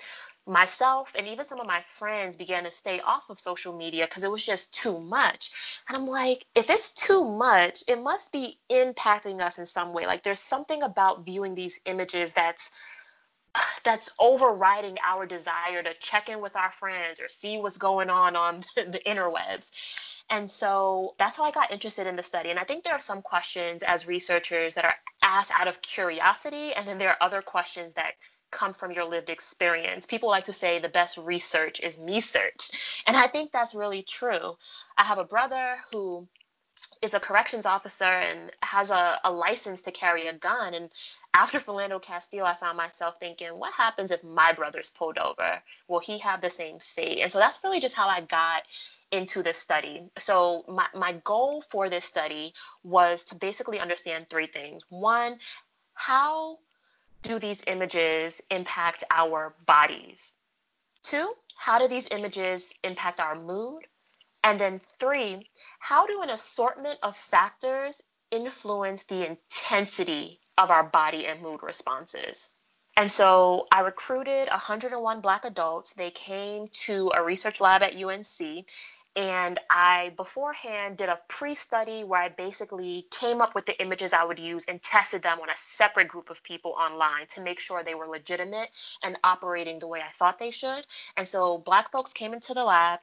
[0.48, 4.24] myself and even some of my friends began to stay off of social media because
[4.24, 5.50] it was just too much.
[5.88, 10.06] And I'm like, if it's too much, it must be impacting us in some way.
[10.06, 12.70] Like there's something about viewing these images that's
[13.84, 18.36] that's overriding our desire to check in with our friends or see what's going on
[18.36, 19.70] on the interwebs.
[20.30, 22.50] And so that's how I got interested in the study.
[22.50, 26.74] And I think there are some questions as researchers that are asked out of curiosity,
[26.74, 28.12] and then there are other questions that
[28.50, 30.06] come from your lived experience.
[30.06, 33.02] People like to say the best research is me search.
[33.06, 34.56] And I think that's really true.
[34.96, 36.26] I have a brother who
[37.02, 40.74] is a corrections officer and has a, a license to carry a gun.
[40.74, 40.90] And
[41.34, 45.62] after Philando Castile, I found myself thinking, what happens if my brother's pulled over?
[45.88, 47.20] Will he have the same fate?
[47.20, 48.62] And so that's really just how I got
[49.12, 50.02] into this study.
[50.18, 54.82] So my, my goal for this study was to basically understand three things.
[54.88, 55.36] One,
[55.94, 56.58] how
[57.22, 60.34] do these images impact our bodies?
[61.02, 63.86] Two, how do these images impact our mood?
[64.44, 65.50] And then three,
[65.80, 72.52] how do an assortment of factors influence the intensity of our body and mood responses?
[72.98, 75.92] And so I recruited 101 Black adults.
[75.94, 78.66] They came to a research lab at UNC
[79.14, 84.12] and I beforehand did a pre study where I basically came up with the images
[84.12, 87.60] I would use and tested them on a separate group of people online to make
[87.60, 88.70] sure they were legitimate
[89.04, 90.84] and operating the way I thought they should.
[91.16, 92.98] And so Black folks came into the lab,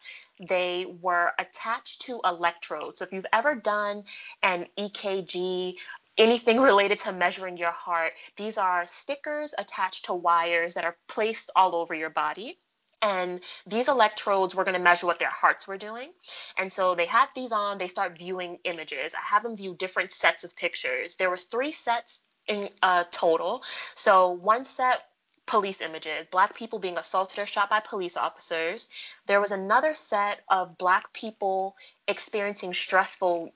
[0.46, 3.00] they were attached to electrodes.
[3.00, 4.04] So if you've ever done
[4.44, 5.76] an EKG,
[6.18, 11.52] anything related to measuring your heart, these are stickers attached to wires that are placed
[11.56, 12.58] all over your body.
[13.02, 16.12] And these electrodes were going to measure what their hearts were doing.
[16.58, 19.14] And so they had these on, they start viewing images.
[19.14, 21.16] I have them view different sets of pictures.
[21.16, 23.64] There were three sets in uh, total.
[23.94, 25.04] So one set
[25.46, 28.90] police images, black people being assaulted or shot by police officers.
[29.28, 31.76] There was another set of black people
[32.08, 33.54] experiencing stressful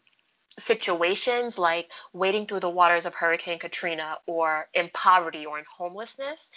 [0.58, 6.52] situations like wading through the waters of Hurricane Katrina or in poverty or in homelessness.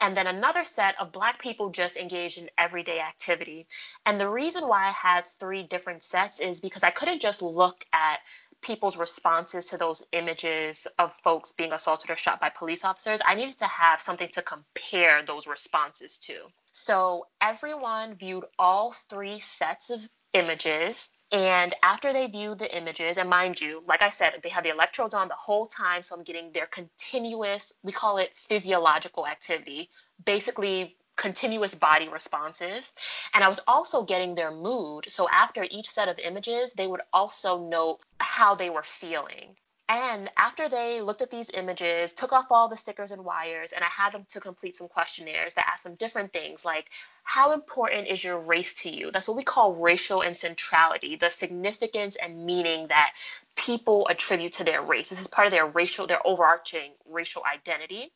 [0.00, 3.66] And then another set of Black people just engaged in everyday activity.
[4.04, 7.84] And the reason why I had three different sets is because I couldn't just look
[7.92, 8.18] at
[8.62, 13.34] people's responses to those images of folks being assaulted or shot by police officers, I
[13.34, 16.48] needed to have something to compare those responses to.
[16.72, 23.28] So everyone viewed all three sets of images and after they view the images, and
[23.28, 26.02] mind you, like I said, they have the electrodes on the whole time.
[26.02, 29.90] So I'm getting their continuous, we call it physiological activity,
[30.24, 32.92] basically continuous body responses.
[33.34, 35.06] And I was also getting their mood.
[35.08, 39.56] So after each set of images, they would also note how they were feeling.
[39.88, 43.84] And after they looked at these images, took off all the stickers and wires, and
[43.84, 46.90] I had them to complete some questionnaires that asked them different things like,
[47.22, 49.12] how important is your race to you?
[49.12, 53.12] That's what we call racial and centrality, the significance and meaning that
[53.54, 55.08] people attribute to their race.
[55.08, 58.12] This is part of their racial, their overarching racial identity.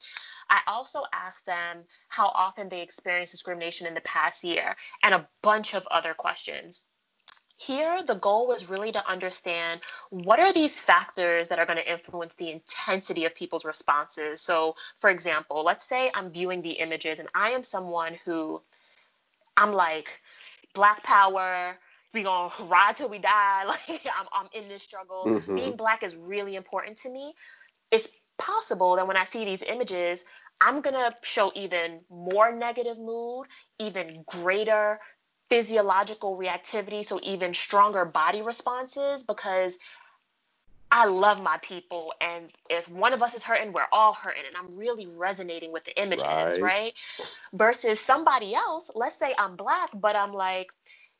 [0.48, 5.28] I also asked them how often they experienced discrimination in the past year and a
[5.42, 6.84] bunch of other questions.
[7.60, 11.92] Here, the goal was really to understand what are these factors that are going to
[11.92, 14.40] influence the intensity of people's responses.
[14.40, 18.62] So, for example, let's say I'm viewing the images and I am someone who
[19.58, 20.22] I'm like,
[20.72, 21.76] Black Power,
[22.14, 23.64] we gonna ride till we die.
[23.66, 25.24] Like I'm, I'm in this struggle.
[25.26, 25.54] Mm-hmm.
[25.54, 27.34] Being black is really important to me.
[27.90, 28.08] It's
[28.38, 30.24] possible that when I see these images,
[30.62, 33.48] I'm gonna show even more negative mood,
[33.78, 34.98] even greater
[35.50, 39.78] physiological reactivity, so even stronger body responses because
[40.92, 42.12] I love my people.
[42.20, 44.42] And if one of us is hurting, we're all hurting.
[44.46, 46.60] And I'm really resonating with the images, right?
[46.60, 46.94] right?
[47.52, 50.68] Versus somebody else, let's say I'm black, but I'm like,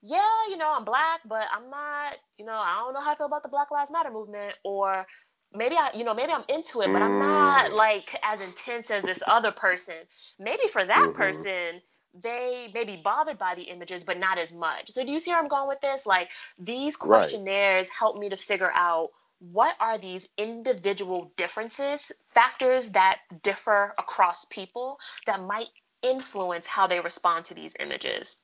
[0.03, 3.15] yeah, you know, I'm black, but I'm not, you know, I don't know how I
[3.15, 4.55] feel about the Black Lives Matter movement.
[4.65, 5.07] Or
[5.55, 7.75] maybe I, you know, maybe I'm into it, but I'm not mm.
[7.75, 9.97] like as intense as this other person.
[10.39, 11.17] Maybe for that mm-hmm.
[11.17, 11.81] person,
[12.15, 14.91] they may be bothered by the images, but not as much.
[14.91, 16.07] So do you see where I'm going with this?
[16.07, 17.97] Like these questionnaires right.
[17.99, 24.99] help me to figure out what are these individual differences, factors that differ across people
[25.27, 25.69] that might
[26.03, 28.39] influence how they respond to these images.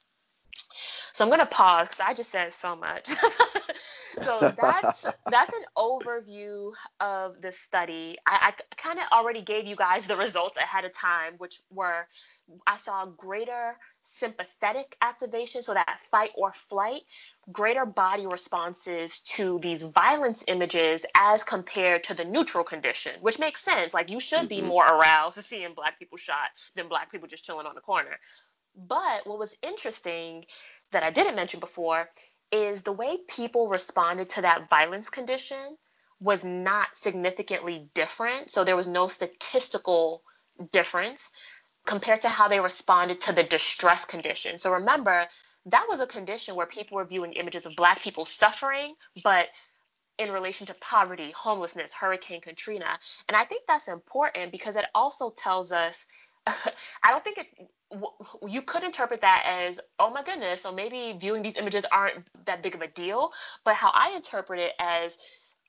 [1.13, 3.07] So I'm going to pause because I just said so much.
[4.23, 8.17] so that's that's an overview of the study.
[8.27, 12.07] I, I kind of already gave you guys the results ahead of time, which were
[12.67, 17.03] I saw greater sympathetic activation, so that fight or flight,
[17.51, 23.63] greater body responses to these violence images as compared to the neutral condition, which makes
[23.63, 23.93] sense.
[23.95, 24.69] Like you should be mm-hmm.
[24.69, 28.17] more aroused to seeing black people shot than black people just chilling on the corner.
[28.77, 30.45] But what was interesting
[30.93, 32.11] that I didn't mention before
[32.53, 35.79] is the way people responded to that violence condition
[36.21, 38.51] was not significantly different.
[38.51, 40.23] So there was no statistical
[40.73, 41.31] difference
[41.87, 44.59] compared to how they responded to the distress condition.
[44.59, 45.27] So remember,
[45.67, 49.49] that was a condition where people were viewing images of Black people suffering, but
[50.19, 52.99] in relation to poverty, homelessness, Hurricane Katrina.
[53.29, 56.07] And I think that's important because it also tells us
[57.03, 57.71] I don't think it
[58.49, 62.63] you could interpret that as oh my goodness so maybe viewing these images aren't that
[62.63, 63.31] big of a deal
[63.65, 65.17] but how i interpret it as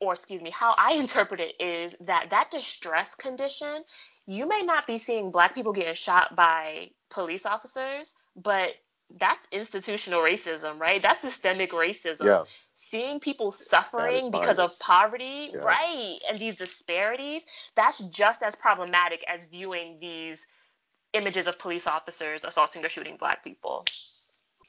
[0.02, 3.84] or excuse me how i interpret it is that that distress condition
[4.26, 8.72] you may not be seeing black people getting shot by police officers but
[9.20, 12.44] that's institutional racism right that's systemic racism yeah.
[12.74, 15.60] seeing people suffering because of poverty yeah.
[15.60, 20.46] right and these disparities that's just as problematic as viewing these
[21.18, 23.86] images of police officers assaulting or shooting black people.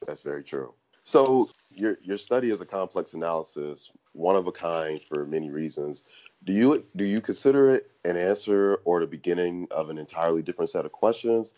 [0.05, 0.73] That's very true.
[1.03, 6.05] So your your study is a complex analysis, one of a kind for many reasons.
[6.43, 10.69] Do you do you consider it an answer or the beginning of an entirely different
[10.69, 11.55] set of questions?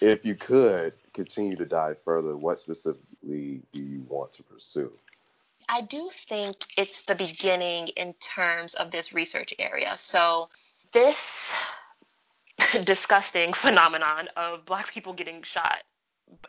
[0.00, 4.92] If you could continue to dive further, what specifically do you want to pursue?
[5.68, 9.94] I do think it's the beginning in terms of this research area.
[9.96, 10.48] So
[10.92, 11.54] this
[12.84, 15.78] disgusting phenomenon of black people getting shot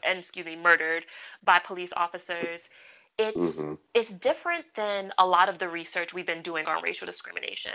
[0.03, 1.03] and excuse me murdered
[1.43, 2.69] by police officers.
[3.17, 3.73] It's mm-hmm.
[3.93, 7.73] it's different than a lot of the research we've been doing on racial discrimination.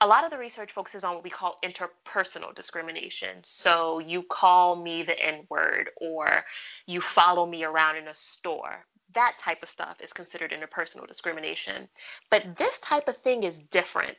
[0.00, 3.36] A lot of the research focuses on what we call interpersonal discrimination.
[3.44, 6.44] So you call me the n word or
[6.86, 11.88] you follow me around in a store that type of stuff is considered interpersonal discrimination
[12.30, 14.16] but this type of thing is different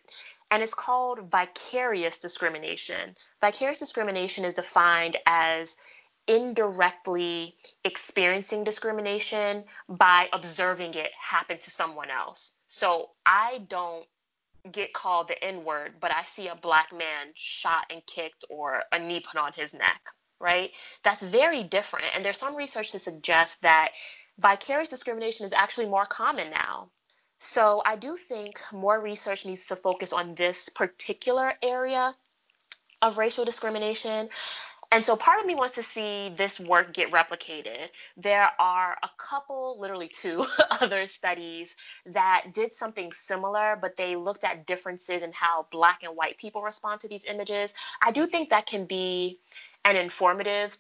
[0.54, 3.16] and it's called vicarious discrimination.
[3.42, 5.78] Vicarious discrimination is defined as
[6.28, 12.60] indirectly experiencing discrimination by observing it happen to someone else.
[12.68, 14.06] So I don't
[14.72, 18.84] get called the N word, but I see a black man shot and kicked or
[18.92, 20.02] a knee put on his neck,
[20.40, 20.70] right?
[21.04, 22.06] That's very different.
[22.14, 23.90] And there's some research to suggest that
[24.40, 26.90] vicarious discrimination is actually more common now.
[27.40, 32.16] So I do think more research needs to focus on this particular area
[33.02, 34.30] of racial discrimination.
[34.94, 37.90] And so part of me wants to see this work get replicated.
[38.16, 41.76] There are a couple, literally two other studies
[42.06, 46.62] that did something similar, but they looked at differences in how Black and white people
[46.62, 47.74] respond to these images.
[48.02, 49.40] I do think that can be
[49.84, 50.78] an informative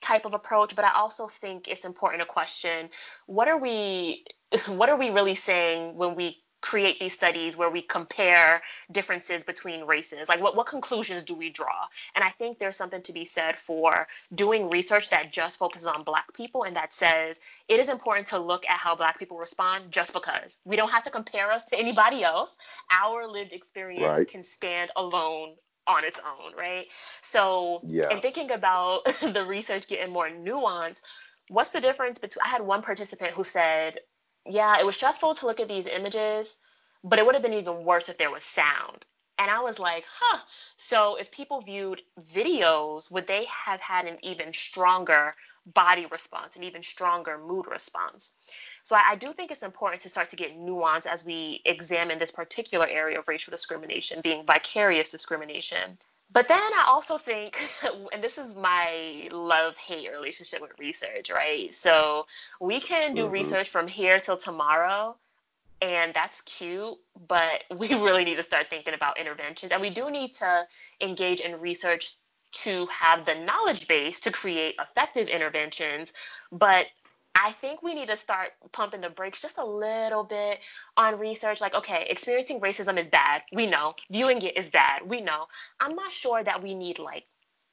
[0.00, 2.90] type of approach, but I also think it's important to question
[3.26, 4.24] what are we
[4.68, 9.84] what are we really saying when we create these studies where we compare differences between
[9.84, 10.28] races?
[10.28, 11.86] Like what, what conclusions do we draw?
[12.14, 16.02] And i think there's something to be said for doing research that just focuses on
[16.02, 17.38] black people and that says
[17.68, 20.58] it is important to look at how black people respond just because.
[20.64, 22.58] We don't have to compare us to anybody else.
[22.90, 24.28] Our lived experience right.
[24.28, 25.54] can stand alone
[25.86, 26.86] on its own right
[27.22, 28.06] so yes.
[28.10, 31.02] in thinking about the research getting more nuanced
[31.48, 34.00] what's the difference between i had one participant who said
[34.48, 36.58] yeah, it was stressful to look at these images,
[37.02, 39.04] but it would have been even worse if there was sound.
[39.38, 40.40] And I was like, huh.
[40.76, 42.00] So if people viewed
[42.32, 45.34] videos, would they have had an even stronger
[45.74, 48.34] body response, an even stronger mood response?
[48.84, 52.18] So I, I do think it's important to start to get nuance as we examine
[52.18, 55.98] this particular area of racial discrimination, being vicarious discrimination.
[56.32, 57.56] But then I also think,
[58.12, 61.72] and this is my love hate relationship with research, right?
[61.72, 62.26] So
[62.60, 63.32] we can do mm-hmm.
[63.32, 65.16] research from here till tomorrow,
[65.82, 66.96] and that's cute,
[67.28, 69.72] but we really need to start thinking about interventions.
[69.72, 70.66] And we do need to
[71.00, 72.14] engage in research
[72.52, 76.12] to have the knowledge base to create effective interventions.
[76.52, 76.86] But
[77.38, 80.60] I think we need to start pumping the brakes just a little bit
[80.96, 81.60] on research.
[81.60, 83.42] Like, okay, experiencing racism is bad.
[83.52, 83.94] We know.
[84.10, 85.02] Viewing it is bad.
[85.06, 85.46] We know.
[85.78, 87.24] I'm not sure that we need like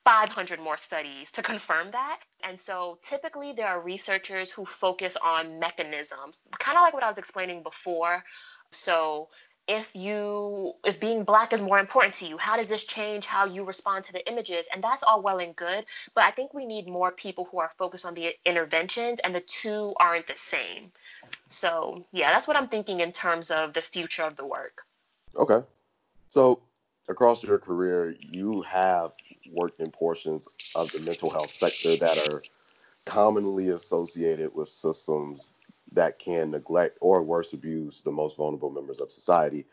[0.05, 2.19] 500 more studies to confirm that.
[2.43, 7.09] And so typically there are researchers who focus on mechanisms, kind of like what I
[7.09, 8.21] was explaining before.
[8.73, 9.29] So
[9.67, 12.37] if you if being black is more important to you?
[12.37, 14.67] How does this change how you respond to the images?
[14.73, 15.85] And that's all well and good
[16.15, 19.41] but i think we need more people who are focused on the interventions and the
[19.41, 20.91] two aren't the same.
[21.49, 24.83] So yeah that's what i'm thinking in terms of the future of the work.
[25.35, 25.65] Okay.
[26.29, 26.61] So
[27.09, 29.11] across your career you have
[29.51, 32.43] worked in portions of the mental health sector that are
[33.05, 35.55] commonly associated with systems
[35.93, 39.65] that can neglect or worse abuse the most vulnerable members of society.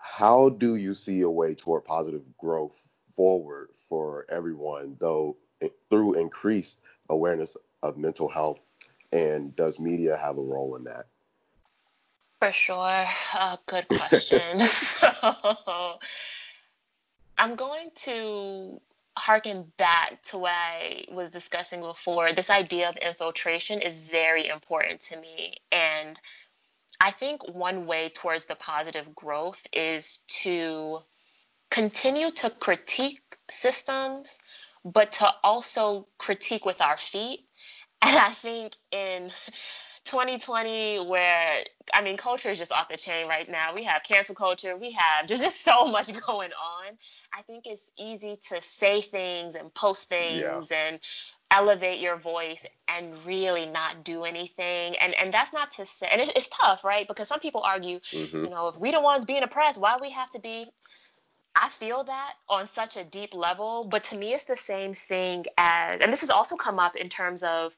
[0.00, 5.36] How do you see a way toward positive growth forward for everyone, though
[5.90, 8.62] through increased awareness of mental health?
[9.12, 11.06] And does media have a role in that?
[12.40, 13.06] For sure.
[13.34, 14.60] Uh, good question.
[14.66, 15.98] so
[17.38, 18.80] I'm going to
[19.18, 25.00] harken back to what I was discussing before, this idea of infiltration is very important
[25.02, 25.56] to me.
[25.72, 26.18] And
[27.00, 31.00] I think one way towards the positive growth is to
[31.70, 34.40] continue to critique systems,
[34.84, 37.44] but to also critique with our feet.
[38.02, 39.32] And I think in
[40.08, 43.74] 2020 where I mean culture is just off the chain right now.
[43.74, 46.96] We have cancel culture, we have just, just so much going on.
[47.32, 50.88] I think it's easy to say things and post things yeah.
[50.88, 50.98] and
[51.50, 54.96] elevate your voice and really not do anything.
[54.96, 57.06] And and that's not to say and it's, it's tough, right?
[57.06, 58.44] Because some people argue, mm-hmm.
[58.44, 60.66] you know, if we the ones being oppressed, why we have to be
[61.54, 65.44] I feel that on such a deep level, but to me, it's the same thing
[65.56, 67.74] as, and this has also come up in terms of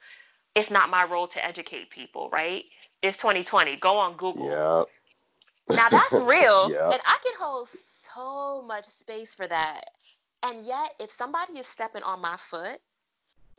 [0.54, 2.64] it's not my role to educate people, right?
[3.02, 3.76] It's 2020.
[3.76, 4.46] Go on Google.
[4.46, 5.76] Yeah.
[5.76, 6.70] Now that's real.
[6.70, 6.92] yep.
[6.92, 9.84] And I can hold so much space for that.
[10.42, 12.78] And yet, if somebody is stepping on my foot,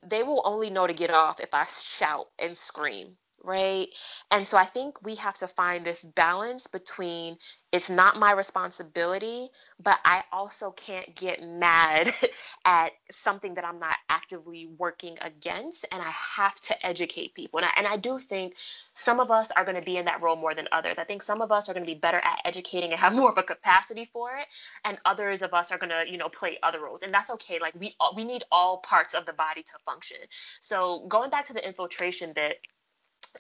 [0.04, 3.88] they will only know to get off if I shout and scream right?
[4.32, 7.38] And so I think we have to find this balance between
[7.72, 12.14] it's not my responsibility, but I also can't get mad
[12.66, 15.86] at something that I'm not actively working against.
[15.92, 17.60] And I have to educate people.
[17.60, 18.56] And I, and I do think
[18.94, 21.00] some of us are going to be in that role more than others.
[21.00, 23.32] I think some of us are going to be better at educating and have more
[23.32, 24.48] of a capacity for it.
[24.84, 27.04] And others of us are going to, you know, play other roles.
[27.04, 27.58] And that's okay.
[27.60, 30.18] Like we, we need all parts of the body to function.
[30.60, 32.58] So going back to the infiltration bit,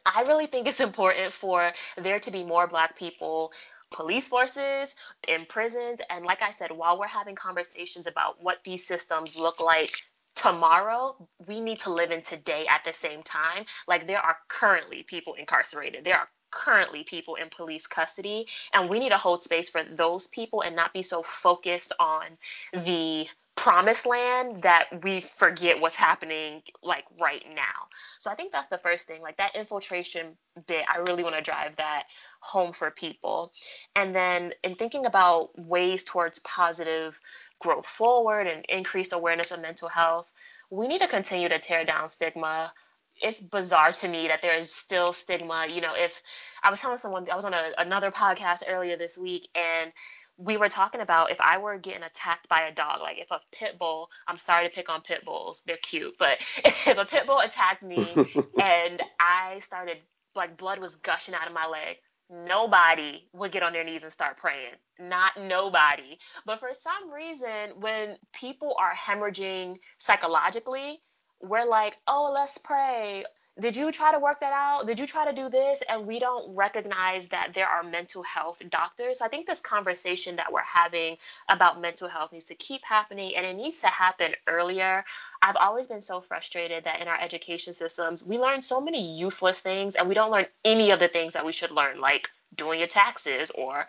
[0.06, 3.52] I really think it's important for there to be more Black people
[3.92, 4.96] police forces,
[5.28, 6.00] in prisons.
[6.10, 9.92] And like I said, while we're having conversations about what these systems look like
[10.36, 13.66] tomorrow, we need to live in today at the same time.
[13.88, 19.00] Like there are currently people incarcerated, there are currently people in police custody, and we
[19.00, 22.26] need to hold space for those people and not be so focused on
[22.74, 27.88] the promised land that we forget what's happening like right now.
[28.18, 29.22] So I think that's the first thing.
[29.22, 30.36] Like that infiltration
[30.68, 32.06] bit, I really want to drive that
[32.40, 33.52] home for people.
[33.96, 37.20] And then in thinking about ways towards positive
[37.60, 40.32] growth forward and increased awareness of mental health,
[40.72, 42.74] we need to continue to tear down stigma
[43.22, 45.68] it's bizarre to me that there is still stigma.
[45.70, 46.22] You know, if
[46.64, 49.92] I was telling someone, I was on a, another podcast earlier this week, and
[50.38, 53.40] we were talking about if I were getting attacked by a dog, like if a
[53.52, 57.28] pit bull, I'm sorry to pick on pit bulls, they're cute, but if a pit
[57.28, 58.08] bull attacked me
[58.62, 59.98] and I started
[60.36, 61.98] like blood was gushing out of my leg,
[62.30, 64.74] nobody would get on their knees and start praying.
[65.00, 66.18] Not nobody.
[66.46, 71.02] But for some reason, when people are hemorrhaging psychologically,
[71.42, 73.26] we're like, oh, let's pray
[73.60, 74.88] did you try to work that out?
[74.88, 75.84] Did you try to do this?
[75.90, 79.20] And we don't recognize that there are mental health doctors.
[79.20, 81.18] So I think this conversation that we're having
[81.50, 85.04] about mental health needs to keep happening and it needs to happen earlier.
[85.42, 89.60] I've always been so frustrated that in our education systems, we learn so many useless
[89.60, 92.80] things and we don't learn any of the things that we should learn, like doing
[92.80, 93.88] your taxes or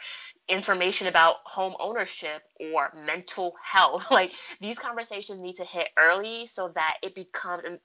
[0.48, 2.42] information about home ownership
[2.72, 4.06] or mental health.
[4.10, 7.78] Like these conversations need to hit early so that it becomes and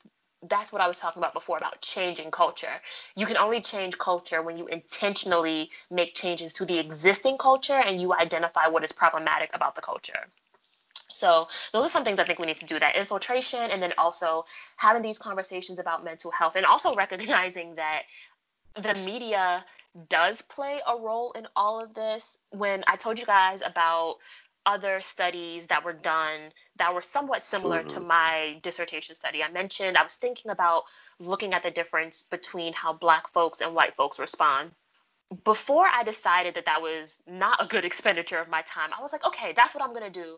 [0.50, 2.82] that's what I was talking about before about changing culture.
[3.16, 8.00] You can only change culture when you intentionally make changes to the existing culture and
[8.00, 10.28] you identify what is problematic about the culture.
[11.10, 13.94] So those are some things I think we need to do that infiltration and then
[13.98, 18.04] also having these conversations about mental health and also recognizing that
[18.82, 19.66] the media
[20.10, 22.38] does play a role in all of this.
[22.52, 24.18] When I told you guys about
[24.68, 27.88] other studies that were done that were somewhat similar mm-hmm.
[27.88, 29.42] to my dissertation study.
[29.42, 30.84] I mentioned I was thinking about
[31.20, 34.72] looking at the difference between how Black folks and white folks respond.
[35.46, 39.14] Before I decided that that was not a good expenditure of my time, I was
[39.14, 40.38] like, okay, that's what I'm going to do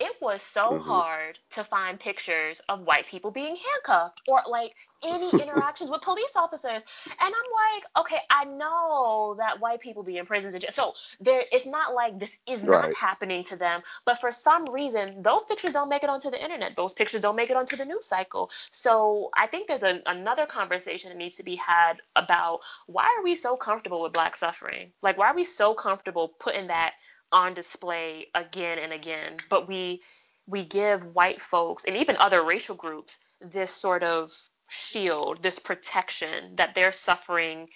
[0.00, 0.88] it was so mm-hmm.
[0.88, 4.74] hard to find pictures of white people being handcuffed or like
[5.04, 6.84] any interactions with police officers.
[7.06, 10.64] And I'm like, okay, I know that white people be in prisons and.
[10.70, 12.88] So there it's not like this is right.
[12.88, 13.82] not happening to them.
[14.04, 16.74] But for some reason, those pictures don't make it onto the internet.
[16.74, 18.50] Those pictures don't make it onto the news cycle.
[18.70, 23.22] So I think there's a, another conversation that needs to be had about why are
[23.22, 24.90] we so comfortable with black suffering?
[25.02, 26.94] Like why are we so comfortable putting that
[27.34, 30.00] on display again and again but we
[30.46, 34.32] we give white folks and even other racial groups this sort of
[34.68, 37.68] shield this protection that their suffering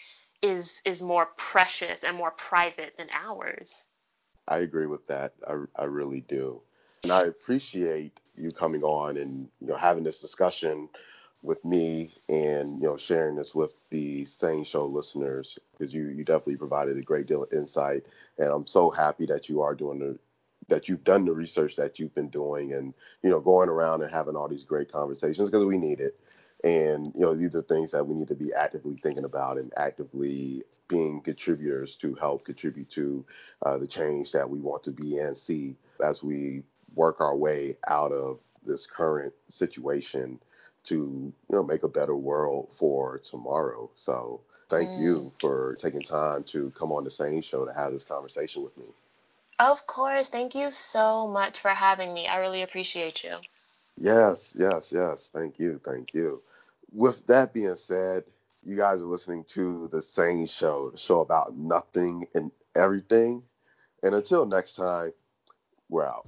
[0.42, 3.86] is is more precious and more private than ours.
[4.46, 5.34] I agree with that.
[5.46, 6.60] I, I really do.
[7.02, 10.88] And i appreciate you coming on and you know having this discussion
[11.42, 16.24] with me and you know sharing this with the Sane Show listeners because you you
[16.24, 18.06] definitely provided a great deal of insight.
[18.38, 20.18] And I'm so happy that you are doing the
[20.68, 24.10] that you've done the research that you've been doing and you know going around and
[24.10, 26.18] having all these great conversations because we need it.
[26.64, 29.72] And you know these are things that we need to be actively thinking about and
[29.76, 33.24] actively being contributors to help contribute to
[33.64, 36.62] uh, the change that we want to be and see as we
[36.94, 40.40] work our way out of this current situation
[40.88, 43.90] to you know make a better world for tomorrow.
[43.94, 45.00] So thank mm.
[45.00, 48.76] you for taking time to come on the Sane Show to have this conversation with
[48.76, 48.86] me.
[49.58, 50.28] Of course.
[50.28, 52.26] Thank you so much for having me.
[52.26, 53.36] I really appreciate you.
[53.96, 55.30] Yes, yes, yes.
[55.32, 55.80] Thank you.
[55.84, 56.40] Thank you.
[56.92, 58.24] With that being said,
[58.62, 63.42] you guys are listening to the Sane Show, the show about nothing and everything.
[64.02, 65.12] And until next time,
[65.88, 66.26] we're out.